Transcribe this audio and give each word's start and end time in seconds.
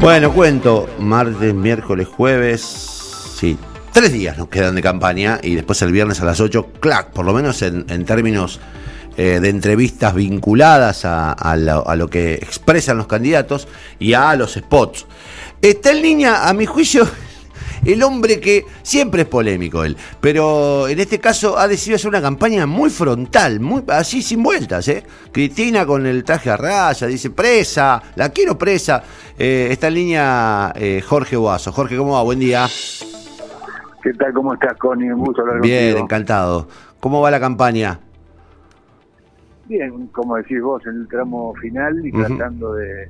Bueno, 0.00 0.32
cuento, 0.32 0.88
martes, 0.98 1.52
miércoles, 1.52 2.08
jueves, 2.08 2.62
sí, 2.62 3.58
tres 3.92 4.10
días 4.10 4.38
nos 4.38 4.48
quedan 4.48 4.74
de 4.74 4.80
campaña 4.80 5.38
y 5.42 5.54
después 5.54 5.82
el 5.82 5.92
viernes 5.92 6.22
a 6.22 6.24
las 6.24 6.40
8, 6.40 6.68
clac, 6.80 7.10
por 7.10 7.26
lo 7.26 7.34
menos 7.34 7.60
en, 7.60 7.84
términos 8.06 8.60
eh, 9.18 9.40
de 9.42 9.50
entrevistas 9.50 10.14
vinculadas 10.14 11.02
a, 11.04 11.54
lo, 11.56 12.08
que 12.08 12.32
expresan 12.32 12.96
los 12.96 13.08
candidatos 13.08 13.68
y 13.98 14.14
a 14.14 14.34
los 14.36 14.54
spots. 14.54 15.04
Está 15.60 15.90
el 15.90 16.00
niña, 16.00 16.48
a 16.48 16.54
mi 16.54 16.64
juicio, 16.64 17.06
el 17.84 18.02
hombre 18.02 18.40
que 18.40 18.64
siempre 18.82 19.22
es 19.22 19.28
polémico 19.28 19.84
él, 19.84 19.96
pero 20.20 20.88
en 20.88 20.98
este 20.98 21.18
caso 21.18 21.58
ha 21.58 21.68
decidido 21.68 21.96
hacer 21.96 22.08
una 22.08 22.22
campaña 22.22 22.66
muy 22.66 22.90
frontal, 22.90 23.60
muy 23.60 23.82
así 23.88 24.22
sin 24.22 24.42
vueltas, 24.42 24.88
¿eh? 24.88 25.04
Cristina 25.32 25.86
con 25.86 26.06
el 26.06 26.24
traje 26.24 26.50
a 26.50 26.56
raya, 26.56 27.06
dice 27.06 27.30
presa, 27.30 28.02
la 28.16 28.30
quiero 28.30 28.56
presa. 28.58 29.02
Eh, 29.38 29.68
está 29.70 29.88
en 29.88 29.94
línea 29.94 30.72
eh, 30.76 31.00
Jorge 31.00 31.36
Boazo. 31.36 31.72
Jorge, 31.72 31.96
¿cómo 31.96 32.12
va? 32.12 32.22
Buen 32.22 32.38
día. 32.38 32.66
¿Qué 34.02 34.12
tal? 34.14 34.32
¿Cómo 34.32 34.54
estás, 34.54 34.76
Connie? 34.76 35.10
Un 35.10 35.20
gusto 35.20 35.42
hablar 35.42 35.60
Bien, 35.60 35.96
encantado. 35.96 36.68
¿Cómo 37.00 37.20
va 37.20 37.30
la 37.30 37.40
campaña? 37.40 37.98
Bien, 39.66 40.08
como 40.08 40.36
decís 40.36 40.60
vos, 40.60 40.84
en 40.86 40.96
el 40.96 41.08
tramo 41.08 41.54
final 41.54 42.04
y 42.04 42.10
tratando 42.10 42.74
de, 42.74 43.08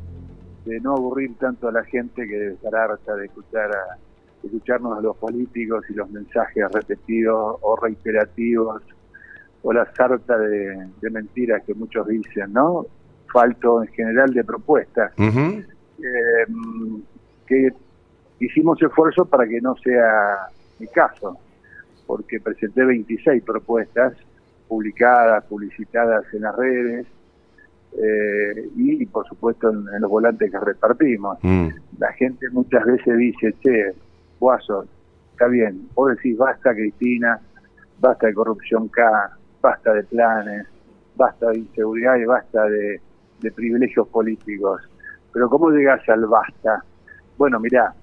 de, 0.67 0.81
no 0.81 0.93
aburrir 0.93 1.37
tanto 1.39 1.69
a 1.69 1.73
la 1.73 1.83
gente 1.85 2.27
que 2.27 2.35
debe 2.35 2.53
estar 2.55 2.75
harta 2.75 3.15
de 3.15 3.27
escuchar 3.27 3.71
a, 3.71 3.97
escucharnos 4.43 4.99
a 4.99 5.01
los 5.01 5.17
políticos 5.17 5.85
y 5.89 5.95
los 5.95 6.11
mensajes 6.11 6.65
repetidos 6.73 7.57
o 7.61 7.77
reiterativos 7.77 8.83
o 9.63 9.73
la 9.73 9.91
sarta 9.95 10.39
de, 10.39 10.89
mentiras 11.11 11.63
que 11.65 11.75
muchos 11.75 12.07
dicen, 12.09 12.53
¿no? 12.53 12.87
Falto 13.33 13.83
en 13.83 13.89
general 13.89 14.33
de 14.33 14.45
propuestas. 14.45 15.13
eh, 15.19 16.47
que 17.47 17.69
hicimos 18.41 18.81
esfuerzo 18.81 19.27
para 19.27 19.47
que 19.47 19.61
no 19.61 19.77
sea 19.77 20.49
mi 20.79 20.87
caso, 20.89 21.37
porque 22.07 22.41
presenté 22.41 22.85
26 22.85 23.43
propuestas 23.43 24.15
publicadas, 24.67 25.45
publicitadas 25.45 26.25
en 26.33 26.43
las 26.43 26.57
redes, 26.57 27.07
eh, 27.93 28.69
y 28.77 29.05
por 29.07 29.27
supuesto 29.27 29.71
en, 29.71 30.01
los 30.01 30.11
volantes 30.11 30.51
que 30.51 30.59
repartimos. 30.59 31.39
Mm. 31.43 31.69
La 31.99 32.13
gente 32.13 32.49
muchas 32.51 32.85
veces 32.85 33.17
dice, 33.17 33.55
che, 33.61 33.93
Guaso, 34.41 34.87
está 35.33 35.47
bien, 35.47 35.89
vos 35.95 36.17
decís 36.17 36.37
basta 36.37 36.75
Cristina, 36.75 37.39
basta 38.01 38.27
de 38.27 38.35
corrupción 38.35 38.89
K, 38.89 39.37
basta 39.61 39.93
de 39.93 40.03
planes, 40.05 40.67
basta 41.15 41.51
de 41.51 41.59
inseguridad 41.59 42.17
y 42.17 42.25
basta 42.25 42.65
de, 42.65 43.01
privilegios 43.55 44.09
políticos. 44.09 44.83
Pero 45.33 45.49
¿cómo 45.49 45.71
llegas 45.71 46.07
al 46.09 46.27
basta? 46.27 46.83
Bueno, 47.39 47.61
mirá, 47.61 47.95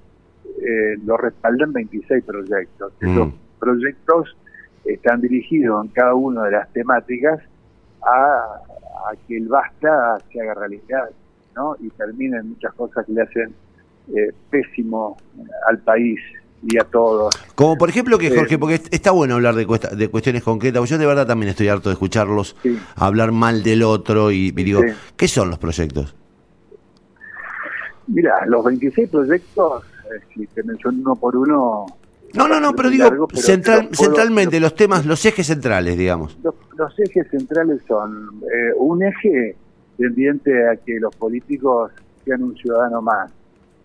eh, 0.62 0.96
lo 1.06 1.18
respaldan 1.18 1.74
26 1.74 2.24
proyectos. 2.24 2.94
Mm. 3.02 3.12
Esos 3.12 3.34
proyectos 3.60 4.38
están 4.86 5.22
dirigidos 5.22 5.86
en 5.86 5.92
cada 5.92 6.14
una 6.14 6.44
de 6.46 6.52
las 6.52 6.72
temáticas 6.72 7.40
a, 8.04 8.62
que 9.28 9.38
el 9.38 9.48
basta 9.48 10.18
se 10.32 10.42
haga 10.42 10.54
realidad, 10.54 11.10
¿no? 11.56 11.76
Y 11.80 11.90
terminen 11.92 12.50
muchas 12.50 12.74
cosas 12.74 13.06
que 13.06 13.14
le 13.14 13.22
hacen 13.22 13.54
eh, 14.16 14.32
pésimo 14.50 15.18
al 15.68 15.80
país 15.80 16.20
y 16.64 16.78
a 16.78 16.84
todos. 16.84 17.36
Como 17.56 17.78
por 17.78 17.90
ejemplo 17.90 18.18
que 18.18 18.36
Jorge, 18.36 18.58
porque 18.58 18.82
está 18.92 19.12
bueno 19.12 19.36
hablar 19.36 19.56
de, 19.56 19.66
de 19.96 20.08
cuestiones 20.10 20.44
concretas, 20.44 20.90
yo 20.90 20.98
de 20.98 21.06
verdad 21.06 21.28
también 21.28 21.50
estoy 21.50 21.68
harto 21.68 21.90
de 21.90 21.94
escucharlos 21.94 22.56
hablar 22.96 23.32
mal 23.32 23.64
del 23.64 23.84
otro 23.84 24.32
y, 24.32 24.52
digo, 24.52 24.82
¿qué 25.16 25.28
son 25.28 25.50
los 25.50 25.60
proyectos? 25.60 26.16
Mira, 28.08 28.46
los 28.46 28.64
26 28.64 29.10
proyectos, 29.10 29.84
eh, 30.06 30.24
si 30.34 30.48
te 30.48 30.64
menciono 30.64 31.00
uno 31.02 31.16
por 31.16 31.36
uno... 31.36 31.86
No, 32.34 32.48
no, 32.48 32.60
no, 32.60 32.74
pero 32.74 32.90
digo, 32.90 33.28
central, 33.34 33.90
centralmente, 33.94 34.60
los 34.60 34.76
temas, 34.76 35.06
los 35.06 35.26
ejes 35.26 35.48
centrales, 35.48 35.98
digamos. 35.98 36.38
Los, 36.44 37.00
ejes 37.00 37.28
centrales 37.30 37.82
son 37.88 38.42
eh, 38.44 38.74
un 38.78 39.04
eje 39.04 39.56
tendiente 39.98 40.52
a 40.70 40.76
que 40.76 41.00
los 41.00 41.16
políticos 41.16 41.92
sean 42.26 42.44
un 42.44 42.56
ciudadano 42.56 43.02
más, 43.02 43.32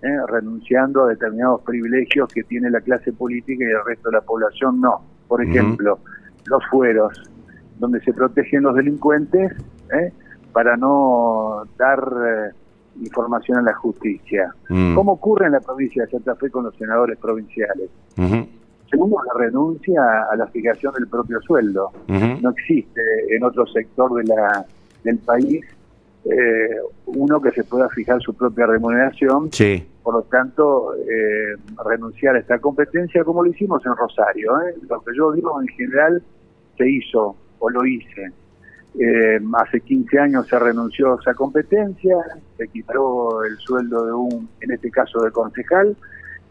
¿eh? 0.02 0.16
renunciando 0.28 1.04
a 1.04 1.08
determinados 1.08 1.62
privilegios 1.62 2.28
que 2.32 2.42
tiene 2.42 2.70
la 2.70 2.80
clase 2.80 3.12
política 3.12 3.64
y 3.64 3.68
el 3.68 3.84
resto 3.84 4.10
de 4.10 4.16
la 4.16 4.20
población 4.20 4.80
no. 4.80 5.02
Por 5.28 5.42
ejemplo, 5.42 5.98
los 6.46 6.62
fueros, 6.70 7.30
donde 7.78 8.00
se 8.00 8.12
protegen 8.12 8.62
los 8.62 8.74
delincuentes 8.74 9.52
¿eh? 9.92 10.12
para 10.52 10.76
no 10.76 11.62
dar 11.78 11.98
eh, 12.00 12.50
información 13.02 13.58
a 13.58 13.62
la 13.62 13.74
justicia. 13.74 14.52
Mm. 14.68 14.94
¿Cómo 14.94 15.12
ocurre 15.12 15.46
en 15.46 15.52
la 15.52 15.60
provincia 15.60 16.04
de 16.04 16.10
Santa 16.10 16.34
Fe 16.36 16.50
con 16.50 16.64
los 16.64 16.76
senadores 16.76 17.18
provinciales? 17.18 17.88
Segundo, 18.90 19.16
la 19.32 19.44
renuncia 19.44 20.02
a 20.30 20.36
la 20.36 20.46
fijación 20.48 20.92
del 20.92 21.08
propio 21.08 21.40
sueldo. 21.40 21.90
No 22.08 22.50
existe 22.50 23.00
en 23.30 23.42
otro 23.42 23.66
sector 23.66 24.12
de 24.14 24.24
la, 24.24 24.66
del 25.02 25.18
país 25.18 25.64
eh, 26.24 26.76
uno 27.06 27.40
que 27.40 27.50
se 27.50 27.64
pueda 27.64 27.88
fijar 27.88 28.20
su 28.20 28.34
propia 28.34 28.66
remuneración. 28.66 29.52
Sí. 29.52 29.86
Por 30.02 30.14
lo 30.14 30.22
tanto, 30.22 30.94
eh, 30.94 31.56
renunciar 31.84 32.36
a 32.36 32.38
esta 32.38 32.58
competencia 32.58 33.24
como 33.24 33.42
lo 33.42 33.50
hicimos 33.50 33.84
en 33.86 33.96
Rosario. 33.96 34.60
¿eh? 34.60 34.74
Lo 34.88 35.00
que 35.00 35.12
yo 35.16 35.32
digo 35.32 35.60
en 35.60 35.68
general 35.68 36.22
se 36.76 36.88
hizo 36.88 37.36
o 37.58 37.70
lo 37.70 37.84
hice. 37.84 38.32
Eh, 38.98 39.40
hace 39.54 39.80
15 39.80 40.18
años 40.18 40.46
se 40.48 40.58
renunció 40.58 41.14
a 41.14 41.20
esa 41.20 41.34
competencia, 41.34 42.16
se 42.58 42.68
quitó 42.68 43.42
el 43.42 43.56
sueldo 43.56 44.04
de 44.04 44.12
un, 44.12 44.48
en 44.60 44.70
este 44.70 44.90
caso 44.90 45.22
de 45.22 45.30
concejal, 45.30 45.96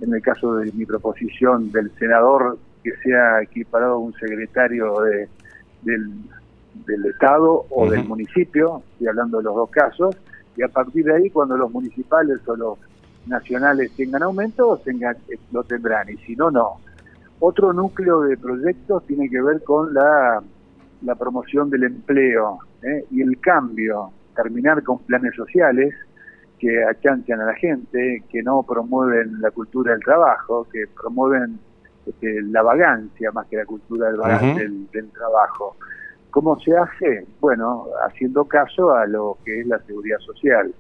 en 0.02 0.14
el 0.14 0.22
caso 0.22 0.56
de 0.56 0.72
mi 0.72 0.86
proposición 0.86 1.72
del 1.72 1.92
senador 2.00 2.58
que 2.84 2.92
sea 3.03 3.44
equiparado 3.44 3.94
a 3.94 4.00
un 4.00 4.14
secretario 4.14 5.02
de, 5.02 5.30
del, 5.84 6.09
del 6.74 7.06
Estado 7.06 7.66
o 7.70 7.90
del 7.90 8.06
municipio, 8.06 8.84
estoy 8.94 9.08
hablando 9.08 9.38
de 9.38 9.44
los 9.44 9.56
dos 9.56 9.70
casos, 9.70 10.16
y 10.56 10.64
a 10.64 10.68
partir 10.68 11.06
de 11.06 11.16
ahí 11.16 11.30
cuando 11.30 11.58
los 11.58 11.72
municipales 11.72 12.40
o 12.48 12.56
los 12.56 12.78
nacionales 13.28 13.92
tengan 13.96 14.24
aumento, 14.24 14.80
tengan, 14.84 15.16
lo 15.52 15.64
tendrán, 15.64 16.09
y 16.09 16.18
si 16.18 16.36
no, 16.36 16.52
no. 16.52 16.78
Otro 17.40 17.74
núcleo 17.74 18.22
de 18.22 18.38
proyectos 18.38 19.06
tiene 19.08 19.30
que 19.30 19.42
ver 19.42 19.64
con 19.64 19.94
la, 19.94 20.42
la 21.04 21.16
promoción 21.16 21.70
del 21.70 21.84
empleo 21.84 22.59
¿eh? 22.84 23.06
y 23.12 23.22
el 23.22 23.40
cambio, 23.40 24.12
terminar 24.36 24.84
con 24.84 25.00
planes 25.00 25.36
sociales 25.36 25.94
que 26.59 26.84
achanchan 26.84 27.42
a 27.42 27.46
la 27.46 27.56
gente, 27.56 28.24
que 28.30 28.44
no 28.44 28.62
promueven 28.62 29.42
la 29.42 29.50
cultura 29.50 29.94
del 29.94 30.03
trabajo, 30.03 30.68
que 30.72 30.86
promueven 30.96 31.59
este, 32.06 32.42
la 32.44 32.62
vagancia 32.62 33.32
más 33.32 33.48
que 33.48 33.58
la 33.58 33.66
cultura 33.66 34.12
del, 34.12 34.88
del 34.92 35.09
trabajo. 35.09 35.76
¿Cómo 36.31 36.58
se 36.59 36.75
hace? 36.75 37.25
Bueno, 37.40 37.88
haciendo 38.08 38.46
caso 38.46 38.96
a 38.96 39.06
lo 39.06 39.38
que 39.44 39.59
es 39.59 39.68
la 39.68 39.80
seguridad 39.80 40.18
social, 40.19 40.74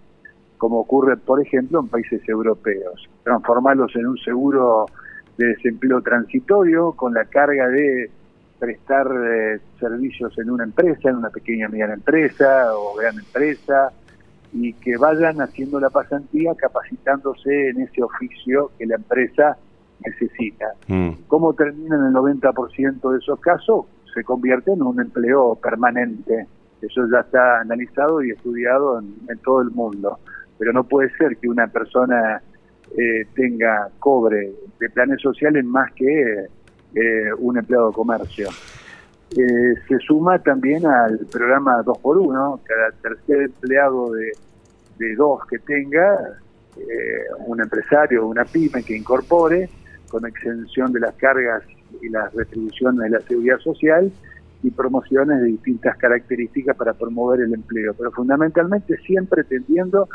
como 0.57 0.79
ocurre, 0.79 1.17
por 1.17 1.41
ejemplo, 1.41 1.81
en 1.81 1.87
países 1.87 2.27
europeos. 2.27 3.09
Transformarlos 3.23 3.95
en 3.95 4.07
un 4.07 4.17
seguro 4.17 4.85
de 5.37 5.47
desempleo 5.47 6.01
transitorio 6.01 6.93
con 6.93 7.13
la 7.13 7.25
carga 7.25 7.67
de 7.67 8.09
prestar 8.59 9.07
eh, 9.07 9.59
servicios 9.79 10.37
en 10.37 10.51
una 10.51 10.63
empresa, 10.63 11.09
en 11.09 11.17
una 11.17 11.31
pequeña 11.31 11.67
mediana 11.67 11.95
empresa 11.95 12.73
o 12.75 12.95
gran 12.95 13.17
empresa, 13.17 13.91
y 14.53 14.73
que 14.73 14.97
vayan 14.97 15.41
haciendo 15.41 15.79
la 15.79 15.89
pasantía 15.89 16.53
capacitándose 16.55 17.69
en 17.69 17.81
ese 17.81 18.03
oficio 18.03 18.71
que 18.77 18.85
la 18.85 18.95
empresa 18.95 19.57
necesita. 20.05 20.73
Mm. 20.87 21.11
¿Cómo 21.27 21.53
terminan 21.53 22.05
el 22.05 22.13
90% 22.13 23.11
de 23.11 23.17
esos 23.17 23.39
casos? 23.39 23.85
Se 24.13 24.23
convierte 24.23 24.71
en 24.71 24.81
un 24.81 24.99
empleo 24.99 25.55
permanente. 25.55 26.47
Eso 26.81 27.07
ya 27.11 27.19
está 27.19 27.61
analizado 27.61 28.23
y 28.23 28.31
estudiado 28.31 28.99
en, 28.99 29.37
todo 29.39 29.61
el 29.61 29.71
mundo. 29.71 30.19
Pero 30.57 30.73
no 30.73 30.83
puede 30.83 31.09
ser 31.15 31.37
que 31.37 31.47
una 31.47 31.67
persona 31.67 32.41
eh, 32.97 33.25
tenga 33.35 33.89
cobre 33.99 34.51
de 34.79 34.89
planes 34.89 35.21
sociales 35.21 35.63
más 35.65 35.91
que 35.93 36.47
eh, 36.95 37.33
un 37.37 37.57
empleado 37.57 37.89
de 37.89 37.93
comercio. 37.93 38.49
Eh, 39.31 39.75
se 39.87 39.97
suma 39.99 40.39
también 40.39 40.85
al 40.85 41.19
programa 41.31 41.81
2x1, 41.83 42.61
cada 42.63 42.91
tercer 43.01 43.43
empleado 43.43 44.11
de, 44.11 44.31
de 44.97 45.15
dos 45.15 45.45
que 45.49 45.59
tenga, 45.59 46.17
un 47.45 47.61
empresario 47.61 48.25
una 48.25 48.45
pyme 48.45 48.81
que 48.81 48.95
incorpore, 48.95 49.69
con 50.09 50.25
exención 50.25 50.91
de 50.91 51.01
las 51.01 51.13
cargas 51.15 51.63
y 52.01 52.09
las 52.09 52.33
retribuciones 52.33 53.01
de 53.03 53.09
la 53.09 53.19
seguridad 53.21 53.59
social 53.59 54.11
y 54.63 54.71
promociones 54.71 55.41
de 55.41 55.47
distintas 55.47 55.97
características 55.97 56.75
para 56.75 56.93
promover 56.93 57.41
el 57.41 57.53
empleo, 57.53 57.93
pero 57.93 58.11
fundamentalmente 58.11 58.97
siempre 58.97 59.43
tendiendo 59.43 60.07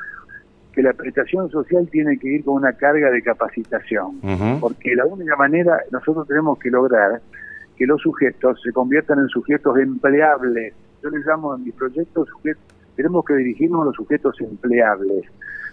que 0.73 0.83
la 0.83 0.93
prestación 0.93 1.51
social 1.51 1.89
tiene 1.91 2.19
que 2.19 2.29
ir 2.29 2.45
con 2.45 2.57
una 2.57 2.75
carga 2.75 3.11
de 3.11 3.23
capacitación, 3.23 4.21
porque 4.61 4.95
la 4.95 5.07
única 5.07 5.35
manera, 5.35 5.81
nosotros 5.91 6.29
tenemos 6.29 6.59
que 6.59 6.71
lograr 6.71 7.23
que 7.77 7.87
los 7.87 8.01
sujetos 8.03 8.61
se 8.63 8.73
conviertan 8.73 9.19
en 9.21 9.29
sujetos 9.29 9.79
empleables. 9.79 10.75
Yo 11.03 11.11
les 11.11 11.25
llamo 11.27 11.55
en 11.55 11.65
mis 11.65 11.75
proyectos, 11.75 12.29
tenemos 12.95 13.25
que 13.25 13.35
dirigirnos 13.35 13.83
a 13.83 13.85
los 13.87 13.97
sujetos 13.97 14.41
empleables. 14.41 15.25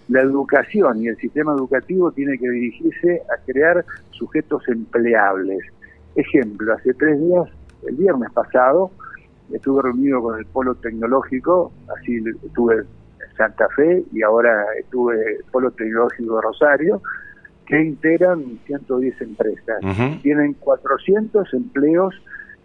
La 0.09 0.21
educación 0.21 1.01
y 1.01 1.07
el 1.07 1.17
sistema 1.17 1.53
educativo 1.53 2.11
tiene 2.11 2.37
que 2.37 2.49
dirigirse 2.49 3.21
a 3.33 3.41
crear 3.45 3.85
sujetos 4.11 4.67
empleables. 4.67 5.63
Ejemplo, 6.15 6.73
hace 6.73 6.93
tres 6.93 7.19
días, 7.19 7.49
el 7.87 7.95
viernes 7.95 8.31
pasado, 8.31 8.91
estuve 9.51 9.81
reunido 9.81 10.21
con 10.21 10.37
el 10.37 10.45
Polo 10.45 10.75
Tecnológico, 10.75 11.71
así 11.97 12.23
estuve 12.45 12.77
en 12.77 13.37
Santa 13.37 13.67
Fe 13.75 14.03
y 14.11 14.21
ahora 14.21 14.65
estuve 14.79 15.15
en 15.15 15.37
el 15.37 15.43
Polo 15.51 15.71
Tecnológico 15.71 16.35
de 16.35 16.41
Rosario, 16.41 17.01
que 17.65 17.81
integran 17.81 18.59
110 18.65 19.21
empresas. 19.21 19.79
Tienen 20.21 20.53
400 20.53 21.53
empleos 21.53 22.13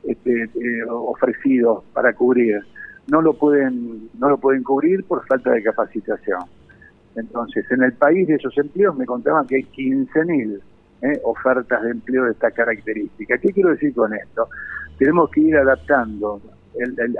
este, 0.05 0.45
eh, 0.45 0.85
ofrecidos 0.89 1.85
para 1.93 2.13
cubrir. 2.15 2.61
No 3.07 3.23
lo 3.23 3.35
pueden 3.35 4.11
no 4.19 4.29
lo 4.29 4.39
pueden 4.39 4.63
cubrir 4.63 5.05
por 5.05 5.25
falta 5.27 5.53
de 5.53 5.63
capacitación. 5.63 6.41
Entonces, 7.17 7.65
en 7.71 7.83
el 7.83 7.93
país 7.95 8.29
de 8.29 8.35
esos 8.35 8.57
empleos 8.59 8.97
me 8.97 9.07
contaban 9.07 9.47
que 9.47 9.57
hay 9.57 9.63
15.000 9.63 10.61
eh, 11.03 11.21
ofertas 11.25 11.83
de 11.83 11.91
empleo 11.91 12.25
de 12.25 12.33
esta 12.33 12.51
característica. 12.51 13.39
¿Qué 13.39 13.53
quiero 13.53 13.71
decir 13.71 13.95
con 13.95 14.15
esto? 14.15 14.49
Tenemos 14.99 15.31
que 15.31 15.41
ir 15.41 15.57
adaptando 15.57 16.41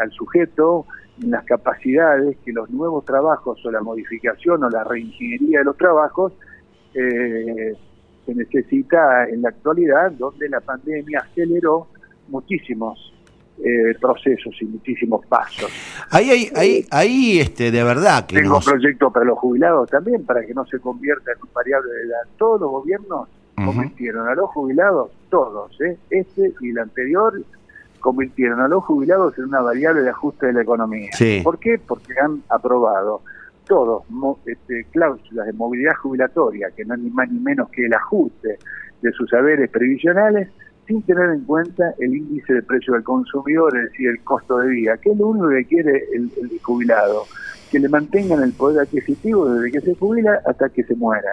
al 0.01 0.11
sujeto 0.13 0.87
las 1.27 1.45
capacidades 1.45 2.37
que 2.45 2.53
los 2.53 2.71
nuevos 2.71 3.05
trabajos 3.05 3.65
o 3.65 3.71
la 3.71 3.81
modificación 3.81 4.63
o 4.63 4.71
la 4.71 4.85
reingeniería 4.85 5.61
de 5.61 5.65
los 5.65 5.77
trabajos 5.77 6.33
eh, 6.95 7.75
se 8.25 8.35
necesita 8.35 9.29
en 9.29 9.43
la 9.43 9.49
actualidad, 9.49 10.13
donde 10.13 10.49
la 10.49 10.61
pandemia 10.61 11.21
aceleró 11.21 11.89
muchísimos 12.29 13.13
eh, 13.65 13.95
procesos 14.01 14.55
y 14.61 14.67
muchísimos 14.67 15.27
pasos. 15.27 15.71
Ahí, 16.11 16.49
ahí, 16.55 16.87
ahí, 16.91 17.41
este, 17.41 17.71
de 17.71 17.83
verdad 17.83 18.27
que 18.27 18.37
Tengo 18.37 18.59
un 18.59 18.63
proyecto 18.63 19.11
para 19.11 19.25
los 19.25 19.39
jubilados 19.39 19.91
también, 19.91 20.25
para 20.25 20.45
que 20.45 20.55
no 20.55 20.65
se 20.67 20.79
convierta 20.79 21.33
en 21.33 21.39
un 21.43 21.53
variable 21.53 21.91
de 21.93 22.03
edad. 22.03 22.21
Todos 22.37 22.61
los 22.61 22.71
gobiernos 22.71 23.29
convirtieron 23.65 24.29
a 24.29 24.35
los 24.35 24.51
jubilados, 24.51 25.11
todos, 25.31 25.79
¿eh? 25.81 25.97
este 26.11 26.53
y 26.61 26.71
el 26.71 26.79
anterior, 26.79 27.43
convirtieron 28.01 28.61
a 28.61 28.69
los 28.69 28.85
jubilados 28.85 29.37
en 29.39 29.45
una 29.45 29.61
variable 29.61 30.03
de 30.03 30.11
ajuste 30.11 30.47
de 30.47 30.53
la 30.55 30.63
economía. 30.63 31.11
¿Por 31.43 31.59
qué? 31.59 31.79
Porque 31.79 32.15
han 32.21 32.43
aprobado 32.49 33.23
todos 33.67 34.05
este, 34.47 34.85
cláusulas 34.91 35.47
de 35.47 35.53
movilidad 35.53 35.95
jubilatoria, 35.95 36.71
que 36.75 36.85
no 36.85 36.95
es 36.95 37.01
ni 37.01 37.11
más 37.11 37.31
ni 37.31 37.39
menos 37.39 37.69
que 37.71 37.87
el 37.87 37.95
ajuste 37.95 38.59
de 39.03 39.13
sus 39.13 39.29
saberes 39.31 39.71
previsionales, 39.71 40.49
sin 40.87 41.03
tener 41.03 41.31
en 41.31 41.45
cuenta 41.45 41.95
el 41.99 42.17
índice 42.17 42.55
de 42.55 42.63
precio 42.63 42.95
del 42.95 43.05
consumidor, 43.05 43.77
es 43.77 43.93
decir, 43.93 44.09
el 44.09 44.25
costo 44.25 44.59
de 44.59 44.69
vida, 44.69 44.97
que 44.97 45.11
es 45.11 45.19
lo 45.19 45.29
único 45.29 45.49
que 45.51 45.65
quiere 45.67 46.05
el, 46.15 46.31
jubilado, 46.63 47.25
que 47.71 47.79
le 47.79 47.91
mantengan 47.91 48.43
el 48.43 48.53
poder 48.53 48.81
adquisitivo 48.81 49.51
desde 49.51 49.71
que 49.71 49.81
se 49.83 49.95
jubila 49.95 50.41
hasta 50.47 50.71
que 50.71 50.83
se 50.85 50.95
muera. 50.95 51.29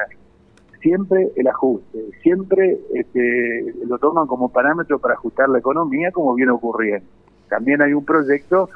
Siempre 0.86 1.32
el 1.36 1.48
ajuste, 1.48 1.98
siempre 2.22 2.78
este, 2.94 3.74
lo 3.88 3.98
toman 3.98 4.28
como 4.28 4.50
parámetro 4.50 5.00
para 5.00 5.16
ajustar 5.16 5.50
la 5.50 5.58
economía 5.58 6.12
como 6.12 6.36
viene 6.36 6.52
ocurriendo. 6.52 7.08
También 7.50 7.82
hay 7.82 7.94
un 7.94 8.06
proyecto 8.06 8.70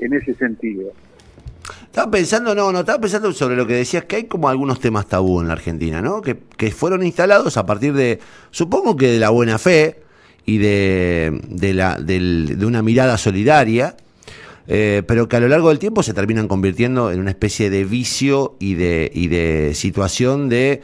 en 0.00 0.12
ese 0.14 0.34
sentido. 0.34 0.90
Estaba 1.84 2.10
pensando, 2.10 2.52
no, 2.52 2.72
no, 2.72 2.80
estaba 2.80 3.00
pensando 3.00 3.30
sobre 3.32 3.54
lo 3.54 3.64
que 3.64 3.74
decías, 3.74 4.06
que 4.06 4.16
hay 4.16 4.24
como 4.24 4.48
algunos 4.48 4.80
temas 4.80 5.06
tabú 5.06 5.40
en 5.40 5.46
la 5.46 5.52
Argentina, 5.52 6.02
¿no? 6.02 6.20
Que, 6.20 6.36
que 6.56 6.72
fueron 6.72 7.04
instalados 7.04 7.56
a 7.56 7.64
partir 7.64 7.92
de, 7.92 8.18
supongo 8.50 8.96
que 8.96 9.06
de 9.06 9.20
la 9.20 9.30
buena 9.30 9.58
fe, 9.58 10.02
y 10.44 10.58
de, 10.58 11.40
de, 11.48 11.74
la, 11.74 11.98
de 12.00 12.66
una 12.66 12.82
mirada 12.82 13.16
solidaria, 13.16 13.96
eh, 14.66 15.02
pero 15.06 15.28
que 15.28 15.36
a 15.36 15.40
lo 15.40 15.48
largo 15.48 15.68
del 15.68 15.78
tiempo 15.78 16.02
se 16.02 16.14
terminan 16.14 16.48
convirtiendo 16.48 17.10
en 17.10 17.20
una 17.20 17.30
especie 17.30 17.70
de 17.70 17.84
vicio 17.84 18.56
y 18.58 18.74
de, 18.74 19.10
y 19.12 19.28
de 19.28 19.72
situación 19.74 20.48
de, 20.48 20.82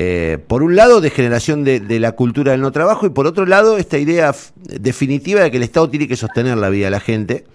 eh, 0.00 0.38
por 0.38 0.62
un 0.62 0.76
lado, 0.76 1.00
de 1.00 1.10
generación 1.10 1.64
de, 1.64 1.80
de, 1.80 1.98
la 1.98 2.12
cultura 2.12 2.52
del 2.52 2.60
no 2.60 2.70
trabajo 2.70 3.04
y 3.04 3.10
por 3.10 3.26
otro 3.26 3.46
lado, 3.46 3.78
esta 3.78 3.98
idea 3.98 4.32
definitiva 4.80 5.40
de 5.40 5.50
que 5.50 5.56
el 5.56 5.64
Estado 5.64 5.90
tiene 5.90 6.06
que 6.06 6.14
sostener 6.14 6.56
la 6.56 6.68
vida 6.68 6.84
de 6.84 6.90
la 6.92 7.00
gente 7.00 7.46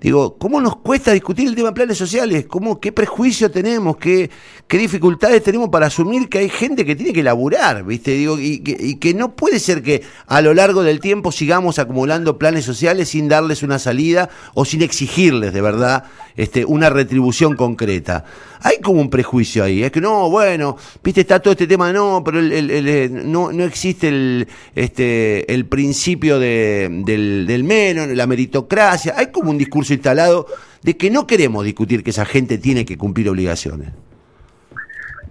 Digo, 0.00 0.38
¿cómo 0.38 0.62
nos 0.62 0.76
cuesta 0.76 1.12
discutir 1.12 1.46
el 1.46 1.54
tema 1.54 1.68
de 1.68 1.74
planes 1.74 1.98
sociales? 1.98 2.46
¿Cómo, 2.48 2.80
¿Qué 2.80 2.90
prejuicio 2.90 3.50
tenemos? 3.50 3.98
¿Qué, 3.98 4.30
¿Qué 4.66 4.78
dificultades 4.78 5.42
tenemos 5.42 5.68
para 5.68 5.88
asumir 5.88 6.30
que 6.30 6.38
hay 6.38 6.48
gente 6.48 6.86
que 6.86 6.96
tiene 6.96 7.12
que 7.12 7.22
laburar? 7.22 7.84
¿viste? 7.84 8.12
Digo, 8.12 8.38
y, 8.38 8.60
que, 8.60 9.12
no 9.12 9.36
puede 9.36 9.60
ser 9.60 9.82
que 9.82 10.02
a 10.26 10.40
lo 10.40 10.54
largo 10.54 10.82
del 10.82 11.00
tiempo 11.00 11.30
sigamos 11.32 11.78
acumulando 11.78 12.38
planes 12.38 12.64
sociales 12.64 13.10
sin 13.10 13.28
darles 13.28 13.62
una 13.62 13.78
salida 13.78 14.30
o 14.54 14.64
sin 14.64 14.80
exigirles 14.80 15.52
de 15.52 15.60
verdad 15.60 16.04
este, 16.34 16.64
una 16.64 16.88
retribución 16.88 17.54
concreta. 17.54 18.24
Hay 18.62 18.78
como 18.78 19.00
un 19.00 19.10
prejuicio 19.10 19.64
ahí, 19.64 19.82
es 19.82 19.90
que 19.90 20.00
no, 20.00 20.30
bueno, 20.30 20.76
viste, 21.02 21.22
está 21.22 21.40
todo 21.40 21.52
este 21.52 21.66
tema, 21.66 21.92
no, 21.92 22.22
pero 22.24 22.38
el, 22.38 23.30
no, 23.30 23.52
no 23.52 23.64
existe 23.64 24.08
el, 24.08 24.48
este, 24.74 25.52
el 25.52 25.66
principio 25.66 26.38
de, 26.38 26.88
del, 27.04 27.46
del 27.46 27.64
menos, 27.64 28.08
la 28.08 28.26
meritocracia, 28.26 29.14
hay 29.16 29.30
como 29.30 29.50
un 29.50 29.58
discurso 29.58 29.89
instalado 29.90 30.46
de 30.82 30.96
que 30.96 31.10
no 31.10 31.26
queremos 31.26 31.64
discutir 31.64 32.02
que 32.02 32.10
esa 32.10 32.24
gente 32.24 32.58
tiene 32.58 32.84
que 32.84 32.96
cumplir 32.96 33.28
obligaciones. 33.28 33.92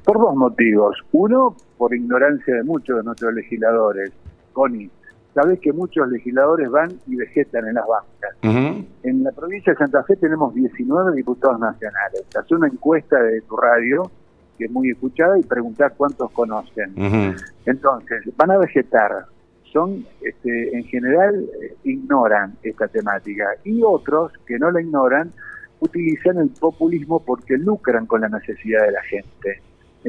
Por 0.03 0.19
dos 0.19 0.35
motivos. 0.35 0.97
Uno, 1.11 1.55
por 1.77 1.93
ignorancia 1.93 2.55
de 2.55 2.63
muchos 2.63 2.97
de 2.97 3.03
nuestros 3.03 3.33
legisladores. 3.33 4.11
Connie, 4.53 4.89
sabes 5.33 5.59
que 5.59 5.71
muchos 5.71 6.09
legisladores 6.09 6.69
van 6.69 6.91
y 7.07 7.15
vegetan 7.15 7.67
en 7.67 7.75
las 7.75 7.85
bancas. 7.87 8.83
En 9.03 9.23
la 9.23 9.31
provincia 9.31 9.73
de 9.73 9.77
Santa 9.77 10.03
Fe 10.03 10.15
tenemos 10.15 10.53
19 10.53 11.15
diputados 11.15 11.59
nacionales. 11.59 12.25
Haz 12.35 12.51
una 12.51 12.67
encuesta 12.67 13.21
de 13.21 13.41
tu 13.41 13.55
radio, 13.55 14.09
que 14.57 14.65
es 14.65 14.71
muy 14.71 14.89
escuchada, 14.89 15.37
y 15.39 15.43
preguntar 15.43 15.93
cuántos 15.95 16.31
conocen. 16.31 16.93
Entonces, 17.65 18.23
van 18.35 18.51
a 18.51 18.57
vegetar. 18.57 19.25
Son, 19.71 20.05
este, 20.21 20.75
en 20.75 20.83
general, 20.85 21.45
eh, 21.61 21.75
ignoran 21.83 22.55
esta 22.63 22.87
temática. 22.87 23.45
Y 23.63 23.81
otros 23.83 24.31
que 24.45 24.57
no 24.57 24.71
la 24.71 24.81
ignoran, 24.81 25.31
utilizan 25.79 26.37
el 26.37 26.49
populismo 26.49 27.23
porque 27.23 27.57
lucran 27.57 28.05
con 28.05 28.21
la 28.21 28.29
necesidad 28.29 28.85
de 28.85 28.91
la 28.91 29.03
gente. 29.03 29.61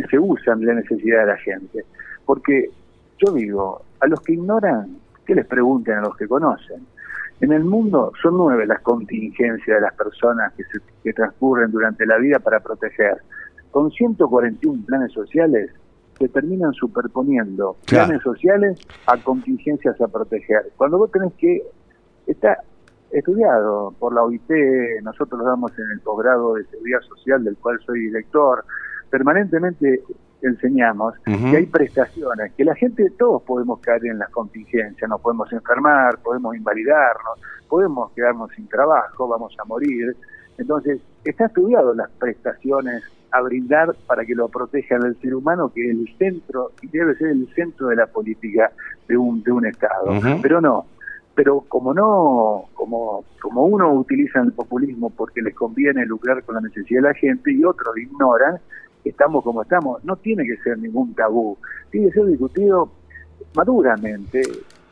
Se 0.08 0.18
usan 0.18 0.64
la 0.64 0.74
necesidad 0.74 1.20
de 1.20 1.26
la 1.26 1.36
gente. 1.36 1.84
Porque 2.24 2.70
yo 3.18 3.32
digo, 3.32 3.82
a 4.00 4.06
los 4.06 4.20
que 4.20 4.32
ignoran 4.32 4.96
que 5.26 5.34
les 5.34 5.46
pregunten 5.46 5.94
a 5.98 6.00
los 6.00 6.16
que 6.16 6.26
conocen. 6.26 6.86
En 7.40 7.52
el 7.52 7.64
mundo 7.64 8.12
son 8.20 8.36
nueve 8.36 8.66
las 8.66 8.80
contingencias 8.80 9.76
de 9.76 9.80
las 9.80 9.94
personas 9.94 10.52
que, 10.54 10.64
se, 10.64 10.78
que 11.02 11.12
transcurren 11.12 11.70
durante 11.70 12.04
la 12.04 12.18
vida 12.18 12.38
para 12.38 12.60
proteger. 12.60 13.18
Con 13.70 13.90
141 13.90 14.84
planes 14.84 15.12
sociales 15.12 15.70
se 16.20 16.28
terminan 16.28 16.74
superponiendo 16.74 17.76
planes 17.86 18.22
sociales 18.22 18.78
a 19.06 19.16
contingencias 19.16 19.98
a 20.02 20.06
proteger. 20.06 20.70
Cuando 20.76 20.98
vos 20.98 21.10
tenés 21.10 21.32
que, 21.38 21.62
está 22.26 22.58
estudiado 23.10 23.94
por 23.98 24.14
la 24.14 24.22
OIT, 24.22 24.50
nosotros 25.02 25.40
lo 25.40 25.46
damos 25.46 25.72
en 25.78 25.90
el 25.92 26.00
posgrado 26.00 26.54
de 26.54 26.64
seguridad 26.66 27.00
social 27.00 27.42
del 27.42 27.56
cual 27.56 27.80
soy 27.86 28.00
director, 28.00 28.64
permanentemente 29.08 30.02
enseñamos 30.42 31.14
que 31.24 31.56
hay 31.56 31.66
prestaciones, 31.66 32.52
que 32.52 32.64
la 32.64 32.74
gente, 32.74 33.10
todos 33.18 33.42
podemos 33.42 33.80
caer 33.80 34.04
en 34.06 34.18
las 34.18 34.28
contingencias, 34.28 35.08
nos 35.08 35.22
podemos 35.22 35.50
enfermar, 35.52 36.18
podemos 36.18 36.54
invalidarnos, 36.54 37.40
podemos 37.66 38.12
quedarnos 38.12 38.50
sin 38.54 38.68
trabajo, 38.68 39.26
vamos 39.26 39.56
a 39.58 39.64
morir. 39.64 40.14
Entonces, 40.58 41.00
está 41.24 41.46
estudiado 41.46 41.94
las 41.94 42.10
prestaciones 42.10 43.02
a 43.32 43.40
brindar 43.40 43.94
para 44.06 44.24
que 44.24 44.34
lo 44.34 44.48
protejan 44.48 45.04
el 45.04 45.18
ser 45.20 45.34
humano, 45.34 45.72
que 45.72 45.84
es 45.84 45.90
el 45.90 46.08
centro, 46.18 46.72
y 46.82 46.88
debe 46.88 47.14
ser 47.16 47.28
el 47.28 47.48
centro 47.54 47.88
de 47.88 47.96
la 47.96 48.06
política 48.06 48.72
de 49.08 49.16
un, 49.16 49.42
de 49.42 49.52
un 49.52 49.66
Estado. 49.66 50.12
Pero 50.42 50.60
no, 50.60 50.86
pero 51.34 51.60
como 51.68 51.94
no, 51.94 52.66
como, 52.74 53.24
como 53.40 53.64
uno 53.64 53.92
utiliza 53.94 54.40
el 54.40 54.52
populismo 54.52 55.10
porque 55.10 55.42
les 55.42 55.54
conviene 55.54 56.04
lucrar 56.06 56.42
con 56.44 56.56
la 56.56 56.60
necesidad 56.60 57.02
de 57.02 57.08
la 57.08 57.14
gente 57.14 57.52
y 57.52 57.64
otros 57.64 57.96
ignoran, 57.96 58.58
estamos 59.04 59.44
como 59.44 59.62
estamos, 59.62 60.04
no 60.04 60.16
tiene 60.16 60.44
que 60.44 60.56
ser 60.58 60.78
ningún 60.78 61.14
tabú, 61.14 61.56
tiene 61.90 62.08
que 62.08 62.12
ser 62.14 62.26
discutido 62.26 62.90
maduramente. 63.54 64.42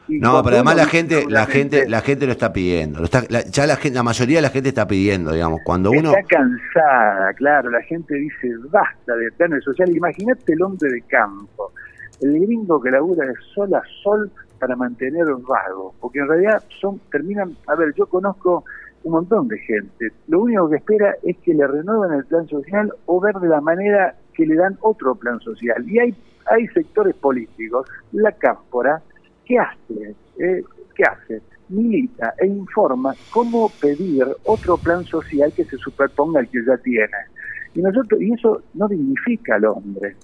No, 0.09 0.43
pero 0.43 0.57
además 0.57 0.77
la 0.77 0.87
gente, 0.87 1.27
la 1.29 1.47
gente, 1.47 1.89
la 1.89 2.01
gente 2.01 2.27
lo 2.27 2.33
está 2.33 2.53
pidiendo. 2.53 3.01
Lo 3.01 3.05
está, 3.05 3.27
ya 3.27 3.67
la 3.67 3.77
gente, 3.77 3.97
la 3.97 4.03
mayoría 4.03 4.39
de 4.39 4.43
la 4.43 4.51
gente 4.51 4.71
está 4.71 4.87
pidiendo, 4.87 5.33
digamos, 5.33 5.61
cuando 5.65 5.91
uno 5.91 6.15
está 6.15 6.23
cansada, 6.23 7.33
claro. 7.35 7.71
La 7.71 7.83
gente 7.83 8.15
dice 8.15 8.49
basta 8.71 9.15
de 9.15 9.31
planes 9.33 9.63
sociales. 9.65 9.95
Imagínate 9.95 10.53
el 10.53 10.63
hombre 10.63 10.91
de 10.91 11.03
campo, 11.03 11.73
el 12.21 12.41
gringo 12.41 12.81
que 12.81 12.91
labura 12.91 13.27
de 13.27 13.35
sol 13.55 13.75
a 13.75 13.83
sol 14.03 14.31
para 14.59 14.75
mantener 14.77 15.31
un 15.31 15.43
vago, 15.43 15.95
porque 16.01 16.19
en 16.21 16.29
realidad 16.29 16.63
son 16.81 17.01
terminan. 17.11 17.57
A 17.67 17.75
ver, 17.75 17.93
yo 17.95 18.07
conozco 18.07 18.65
un 19.05 19.13
montón 19.13 19.49
de 19.49 19.59
gente. 19.59 20.13
Lo 20.27 20.41
único 20.41 20.69
que 20.69 20.77
espera 20.77 21.15
es 21.23 21.37
que 21.39 21.55
le 21.55 21.67
renueven 21.67 22.19
el 22.19 22.25
plan 22.25 22.47
social 22.49 22.93
o 23.07 23.21
ver 23.21 23.37
de 23.37 23.49
la 23.49 23.61
manera 23.61 24.15
que 24.35 24.47
le 24.47 24.57
dan 24.57 24.77
otro 24.81 25.15
plan 25.15 25.41
social. 25.41 25.85
Y 25.89 25.99
hay, 25.99 26.15
hay 26.47 26.67
sectores 26.69 27.15
políticos, 27.15 27.89
la 28.13 28.33
cámpora, 28.33 29.03
que 29.49 29.59
hace, 29.59 30.15
eh, 30.39 30.63
que 30.95 31.03
hace, 31.03 31.41
milita 31.71 32.35
e 32.39 32.47
informa 32.47 33.15
cómo 33.31 33.71
pedir 33.81 34.27
otro 34.45 34.77
plan 34.77 35.05
social 35.05 35.53
que 35.55 35.65
se 35.65 35.77
superponga 35.79 36.41
al 36.41 36.49
que 36.49 36.65
ya 36.65 36.77
tiene. 36.79 37.19
Y 37.75 37.81
nosotros 37.81 38.21
y 38.21 38.33
eso 38.33 38.63
no 38.75 38.89
dignifica 38.89 39.57
al 39.57 39.65
hombre, 39.65 40.15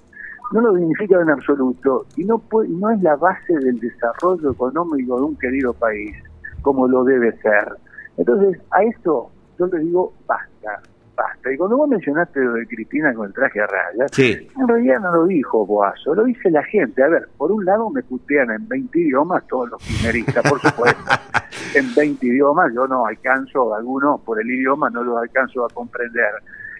no 0.52 0.60
lo 0.60 0.74
dignifica 0.74 1.20
en 1.20 1.30
absoluto. 1.30 2.06
Y 2.16 2.24
no 2.24 2.42
no 2.68 2.90
es 2.90 3.02
la 3.02 3.16
base 3.16 3.54
del 3.58 3.80
desarrollo 3.80 4.52
económico 4.52 5.16
de 5.16 5.22
un 5.22 5.36
querido 5.36 5.72
país 5.72 6.14
como 6.60 6.86
lo 6.86 7.04
debe 7.04 7.32
ser. 7.38 7.76
Entonces, 8.16 8.60
a 8.70 8.82
esto 8.84 9.30
yo 9.58 9.66
le 9.66 9.78
digo 9.80 10.12
basta, 10.26 10.82
basta. 11.14 11.52
Y 11.52 11.56
cuando 11.56 11.76
vos 11.76 11.88
mencionaste 11.88 12.40
lo 12.40 12.54
de 12.54 12.66
Cristina 12.66 13.12
con 13.14 13.26
el 13.26 13.32
traje 13.32 13.60
a 13.60 13.66
rayas, 13.66 14.18
en 14.18 14.68
realidad 14.68 15.00
no 15.00 15.14
lo 15.14 15.26
dijo 15.26 15.66
Boazo, 15.66 16.14
lo 16.14 16.24
dice 16.24 16.50
la 16.50 16.62
gente. 16.64 17.02
A 17.02 17.08
ver, 17.08 17.28
por 17.36 17.52
un 17.52 17.64
lado 17.64 17.90
me 17.90 18.02
putean 18.02 18.50
en 18.50 18.68
20 18.68 18.98
idiomas 18.98 19.46
todos 19.46 19.70
los 19.70 19.82
primeristas, 19.82 20.48
por 20.48 20.60
supuesto. 20.60 21.00
en 21.74 21.94
20 21.94 22.26
idiomas 22.26 22.72
yo 22.74 22.86
no 22.86 23.06
alcanzo, 23.06 23.74
algunos 23.74 24.20
por 24.20 24.40
el 24.40 24.50
idioma 24.50 24.90
no 24.90 25.02
los 25.02 25.18
alcanzo 25.18 25.64
a 25.64 25.68
comprender. 25.68 26.32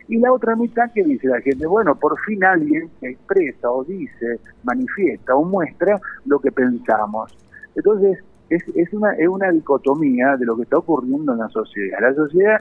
Y 0.09 0.19
la 0.19 0.33
otra 0.33 0.55
mitad 0.55 0.91
que 0.93 1.03
dice 1.03 1.29
la 1.29 1.41
gente, 1.41 1.67
bueno, 1.67 1.95
por 1.95 2.19
fin 2.21 2.45
alguien 2.45 2.91
que 3.00 3.11
expresa 3.11 3.71
o 3.71 3.85
dice, 3.85 4.38
manifiesta 4.62 5.35
o 5.35 5.45
muestra 5.45 5.99
lo 6.26 6.38
que 6.38 6.53
pensamos. 6.53 7.35
Entonces, 7.75 8.19
es, 8.50 8.62
es, 8.75 8.93
una, 8.93 9.12
es 9.14 9.29
una 9.29 9.50
dicotomía 9.50 10.37
de 10.37 10.45
lo 10.45 10.57
que 10.57 10.62
está 10.62 10.79
ocurriendo 10.79 11.33
en 11.33 11.38
la 11.38 11.49
sociedad. 11.49 11.99
La 12.00 12.14
sociedad 12.14 12.61